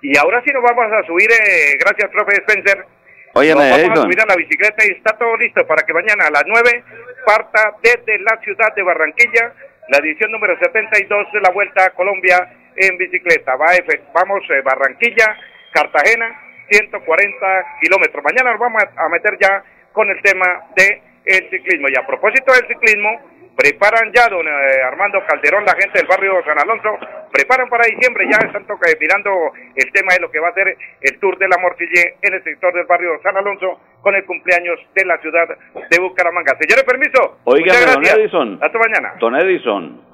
Y 0.00 0.16
ahora 0.16 0.42
sí 0.42 0.50
nos 0.52 0.62
vamos 0.62 0.90
a 0.90 1.04
subir, 1.04 1.30
eh, 1.30 1.76
gracias 1.78 2.10
profe 2.10 2.40
Spencer, 2.48 2.86
Oye, 3.34 3.54
vamos 3.54 3.78
a 3.78 4.02
subir 4.02 4.20
a 4.20 4.26
la 4.26 4.36
bicicleta 4.36 4.84
y 4.84 4.92
está 4.92 5.16
todo 5.16 5.36
listo 5.36 5.66
para 5.66 5.82
que 5.82 5.92
mañana 5.92 6.26
a 6.26 6.30
las 6.30 6.44
9 6.46 6.84
parta 7.24 7.74
desde 7.82 8.18
la 8.18 8.38
ciudad 8.42 8.74
de 8.74 8.82
Barranquilla 8.82 9.52
la 9.88 9.98
edición 9.98 10.30
número 10.30 10.56
72 10.58 11.32
de 11.32 11.40
la 11.40 11.50
Vuelta 11.50 11.84
a 11.84 11.90
Colombia 11.90 12.48
en 12.76 12.96
bicicleta. 12.96 13.56
Va 13.56 13.72
vamos 14.14 14.42
eh, 14.50 14.62
Barranquilla, 14.62 15.36
Cartagena, 15.72 16.40
140 16.70 17.76
kilómetros. 17.80 18.24
Mañana 18.24 18.52
nos 18.52 18.60
vamos 18.60 18.82
a 18.96 19.08
meter 19.08 19.36
ya 19.40 19.62
con 19.92 20.08
el 20.08 20.20
tema 20.22 20.64
de 20.76 21.02
el 21.24 21.50
ciclismo. 21.50 21.88
Y 21.88 21.98
a 21.98 22.06
propósito 22.06 22.52
del 22.52 22.66
ciclismo, 22.68 23.20
preparan 23.56 24.12
ya, 24.14 24.28
don 24.28 24.46
eh, 24.46 24.82
Armando 24.84 25.20
Calderón, 25.26 25.64
la 25.64 25.74
gente 25.74 25.98
del 25.98 26.06
barrio 26.06 26.42
San 26.44 26.58
Alonso, 26.58 26.98
preparan 27.32 27.68
para 27.68 27.86
diciembre, 27.86 28.26
ya 28.30 28.38
están 28.46 28.64
mirando 29.00 29.30
el 29.74 29.92
tema 29.92 30.14
de 30.14 30.20
lo 30.20 30.30
que 30.30 30.40
va 30.40 30.48
a 30.48 30.54
ser 30.54 30.76
el 31.00 31.18
Tour 31.18 31.38
de 31.38 31.48
la 31.48 31.58
Morcille 31.58 32.16
en 32.20 32.34
el 32.34 32.42
sector 32.44 32.72
del 32.74 32.86
barrio 32.86 33.20
San 33.22 33.36
Alonso 33.36 33.80
con 34.00 34.14
el 34.14 34.24
cumpleaños 34.24 34.78
de 34.94 35.04
la 35.04 35.18
ciudad 35.18 35.48
de 35.48 36.00
Bucaramanga. 36.00 36.56
Señores, 36.58 36.84
permiso. 36.84 37.38
Oiga, 37.44 37.74
don 37.94 38.04
Edison. 38.04 38.58
Hasta 38.60 38.78
mañana. 38.78 39.14
Don 39.20 39.36
Edison. 39.36 40.12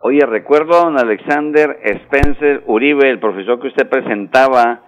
Oye, 0.00 0.24
recuerdo 0.26 0.74
a 0.74 0.84
don 0.84 0.98
Alexander 0.98 1.80
Spencer 1.82 2.62
Uribe, 2.66 3.10
el 3.10 3.18
profesor 3.18 3.60
que 3.60 3.66
usted 3.66 3.88
presentaba, 3.88 4.82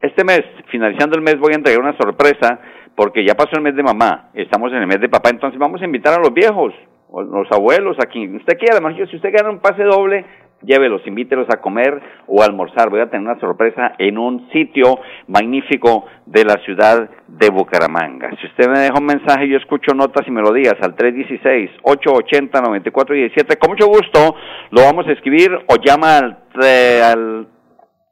Este 0.00 0.24
mes, 0.24 0.42
finalizando 0.70 1.16
el 1.16 1.22
mes, 1.22 1.38
voy 1.38 1.52
a 1.52 1.56
entregar 1.56 1.80
una 1.80 1.96
sorpresa 1.96 2.60
porque 2.94 3.24
ya 3.24 3.34
pasó 3.34 3.56
el 3.56 3.62
mes 3.62 3.76
de 3.76 3.82
mamá, 3.82 4.30
estamos 4.34 4.72
en 4.72 4.78
el 4.78 4.86
mes 4.86 5.00
de 5.00 5.08
papá, 5.08 5.30
entonces 5.30 5.58
vamos 5.58 5.82
a 5.82 5.84
invitar 5.84 6.14
a 6.14 6.22
los 6.22 6.32
viejos, 6.32 6.72
los 7.12 7.50
abuelos, 7.52 7.96
a 7.98 8.06
quien 8.06 8.36
usted 8.36 8.58
quiera, 8.58 8.78
si 8.94 9.16
usted 9.16 9.32
gana 9.32 9.50
un 9.50 9.60
pase 9.60 9.82
doble, 9.84 10.24
llévelos, 10.66 11.00
invítelos 11.06 11.46
a 11.48 11.60
comer 11.60 12.02
o 12.26 12.42
a 12.42 12.46
almorzar. 12.46 12.90
Voy 12.90 13.00
a 13.00 13.08
tener 13.08 13.26
una 13.26 13.40
sorpresa 13.40 13.94
en 13.98 14.18
un 14.18 14.50
sitio 14.50 14.98
magnífico 15.28 16.04
de 16.26 16.44
la 16.44 16.56
ciudad 16.64 17.08
de 17.26 17.48
Bucaramanga. 17.50 18.30
Si 18.40 18.46
usted 18.46 18.68
me 18.68 18.80
deja 18.80 18.98
un 18.98 19.06
mensaje, 19.06 19.48
yo 19.48 19.56
escucho 19.56 19.94
notas 19.94 20.26
y 20.26 20.30
melodías 20.30 20.74
al 20.82 20.94
316-880-9417. 20.96 23.56
Con 23.58 23.70
mucho 23.70 23.86
gusto 23.86 24.36
lo 24.70 24.82
vamos 24.82 25.06
a 25.06 25.12
escribir 25.12 25.50
o 25.68 25.76
llama 25.76 26.18
al, 26.18 26.36
eh, 26.62 27.00
al 27.02 27.48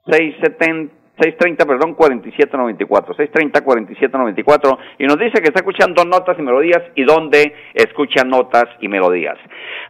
670 0.06 1.03
630, 1.16 1.64
perdón, 1.64 1.94
4794, 1.94 3.14
630 3.14 3.60
4794 3.62 4.78
y 4.98 5.06
nos 5.06 5.18
dice 5.18 5.40
que 5.40 5.48
está 5.48 5.60
escuchando 5.60 6.04
notas 6.04 6.36
y 6.38 6.42
melodías 6.42 6.82
y 6.96 7.04
dónde 7.04 7.54
escucha 7.72 8.24
notas 8.24 8.64
y 8.80 8.88
melodías. 8.88 9.38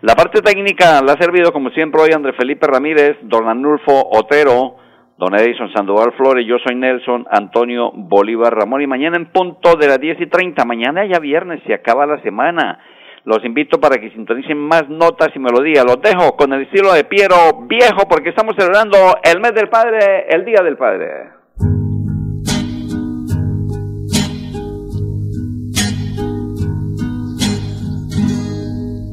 La 0.02 0.14
parte 0.14 0.42
técnica 0.42 1.00
la 1.00 1.14
ha 1.14 1.16
servido 1.16 1.50
como 1.52 1.70
siempre 1.70 2.02
hoy 2.02 2.10
André 2.14 2.34
Felipe 2.34 2.66
Ramírez, 2.66 3.16
Don 3.22 3.48
Anulfo 3.48 4.06
Otero, 4.10 4.76
Don 5.16 5.34
Edison 5.34 5.72
Sandoval 5.72 6.12
Flores, 6.12 6.46
yo 6.46 6.56
soy 6.58 6.76
Nelson 6.76 7.24
Antonio 7.30 7.90
Bolívar 7.94 8.54
Ramón 8.54 8.82
y 8.82 8.87
mañana 8.87 9.16
en 9.16 9.26
punto 9.26 9.76
de 9.76 9.87
las 9.87 10.00
10 10.00 10.20
y 10.20 10.26
30, 10.26 10.64
mañana 10.66 11.06
ya 11.06 11.20
viernes, 11.20 11.62
se 11.66 11.72
acaba 11.72 12.04
la 12.04 12.20
semana. 12.20 12.80
Los 13.26 13.42
invito 13.42 13.80
para 13.80 13.98
que 13.98 14.10
sintonicen 14.10 14.58
más 14.58 14.87
notas 14.90 15.28
y 15.34 15.38
melodías. 15.38 15.82
Los 15.84 16.00
dejo 16.02 16.37
con 16.37 16.52
el 16.52 16.62
estilo 16.62 16.92
de 16.92 17.04
Piero 17.04 17.64
Viejo 17.66 18.06
porque 18.06 18.28
estamos 18.28 18.54
celebrando 18.54 18.98
el 19.22 19.40
mes 19.40 19.54
del 19.54 19.70
Padre, 19.70 20.26
el 20.28 20.44
Día 20.44 20.62
del 20.62 20.76
Padre. 20.76 21.30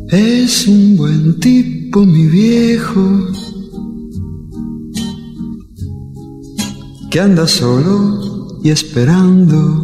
Es 0.10 0.68
un 0.68 0.98
buen 0.98 1.40
tipo, 1.40 2.02
mi 2.02 2.26
viejo, 2.26 3.00
que 7.10 7.18
anda 7.22 7.48
solo 7.48 8.60
y 8.62 8.72
esperando 8.72 9.84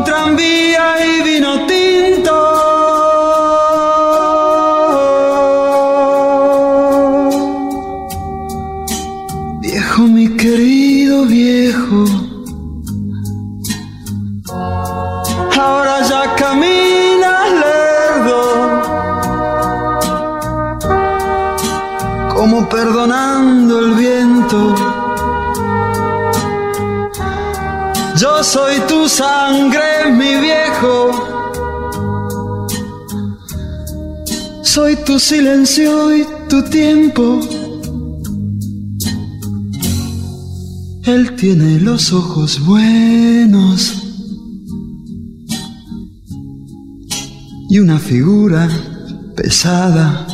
con 0.00 0.04
tranvía 0.04 0.96
y 1.04 1.22
vino 1.22 1.59
tu 35.10 35.18
silencio 35.18 36.16
y 36.16 36.24
tu 36.48 36.62
tiempo. 36.62 37.40
Él 41.04 41.34
tiene 41.34 41.80
los 41.80 42.12
ojos 42.12 42.64
buenos 42.64 44.04
y 47.68 47.80
una 47.80 47.98
figura 47.98 48.68
pesada. 49.34 50.28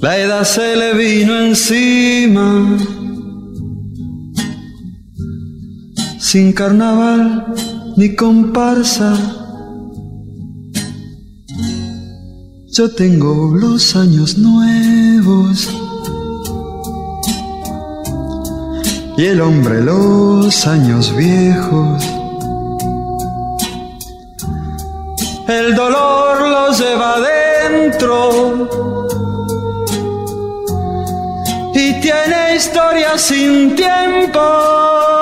La 0.00 0.16
edad 0.16 0.44
se 0.44 0.74
le 0.74 0.94
vino 0.94 1.38
encima. 1.38 2.78
Sin 6.18 6.54
carnaval 6.54 7.52
ni 7.98 8.16
comparsa. 8.16 9.39
Yo 12.72 12.88
tengo 12.88 13.52
los 13.54 13.96
años 13.96 14.38
nuevos. 14.38 15.68
y 19.20 19.26
el 19.26 19.40
hombre 19.42 19.82
los 19.82 20.66
años 20.66 21.14
viejos. 21.14 22.02
El 25.46 25.74
dolor 25.74 26.48
los 26.48 26.78
lleva 26.80 27.16
adentro 27.16 28.68
y 31.74 32.00
tiene 32.00 32.56
historia 32.56 33.18
sin 33.18 33.76
tiempo. 33.76 35.19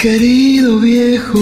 Querido 0.00 0.78
viejo. 0.78 1.38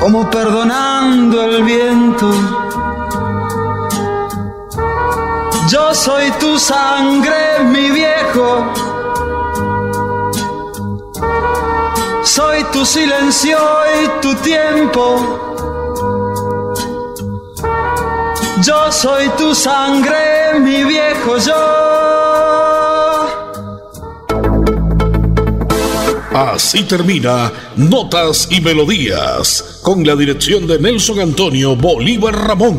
como 0.00 0.30
perdonando 0.30 1.42
el 1.42 1.64
viento. 1.64 2.30
Yo 5.68 5.94
soy 5.94 6.30
tu 6.38 6.58
sangre, 6.58 7.60
mi 7.64 7.90
viejo. 7.90 8.72
Soy 12.22 12.62
tu 12.72 12.84
silencio 12.84 13.58
y 14.00 14.20
tu 14.20 14.34
tiempo. 14.36 15.45
Yo 18.62 18.90
soy 18.90 19.28
tu 19.36 19.54
sangre, 19.54 20.58
mi 20.60 20.84
viejo 20.84 21.36
yo. 21.38 21.52
Así 26.32 26.82
termina 26.84 27.52
Notas 27.76 28.48
y 28.50 28.60
Melodías, 28.60 29.80
con 29.82 30.06
la 30.06 30.16
dirección 30.16 30.66
de 30.66 30.78
Nelson 30.78 31.20
Antonio 31.20 31.76
Bolívar 31.76 32.34
Ramón. 32.34 32.78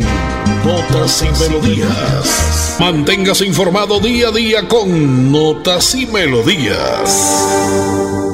Notas 0.65 1.23
y 1.23 1.43
Melodías. 1.43 2.75
Manténgase 2.79 3.45
informado 3.45 3.99
día 3.99 4.29
a 4.29 4.31
día 4.31 4.67
con 4.67 5.31
Notas 5.31 5.93
y 5.95 6.07
Melodías. 6.07 8.26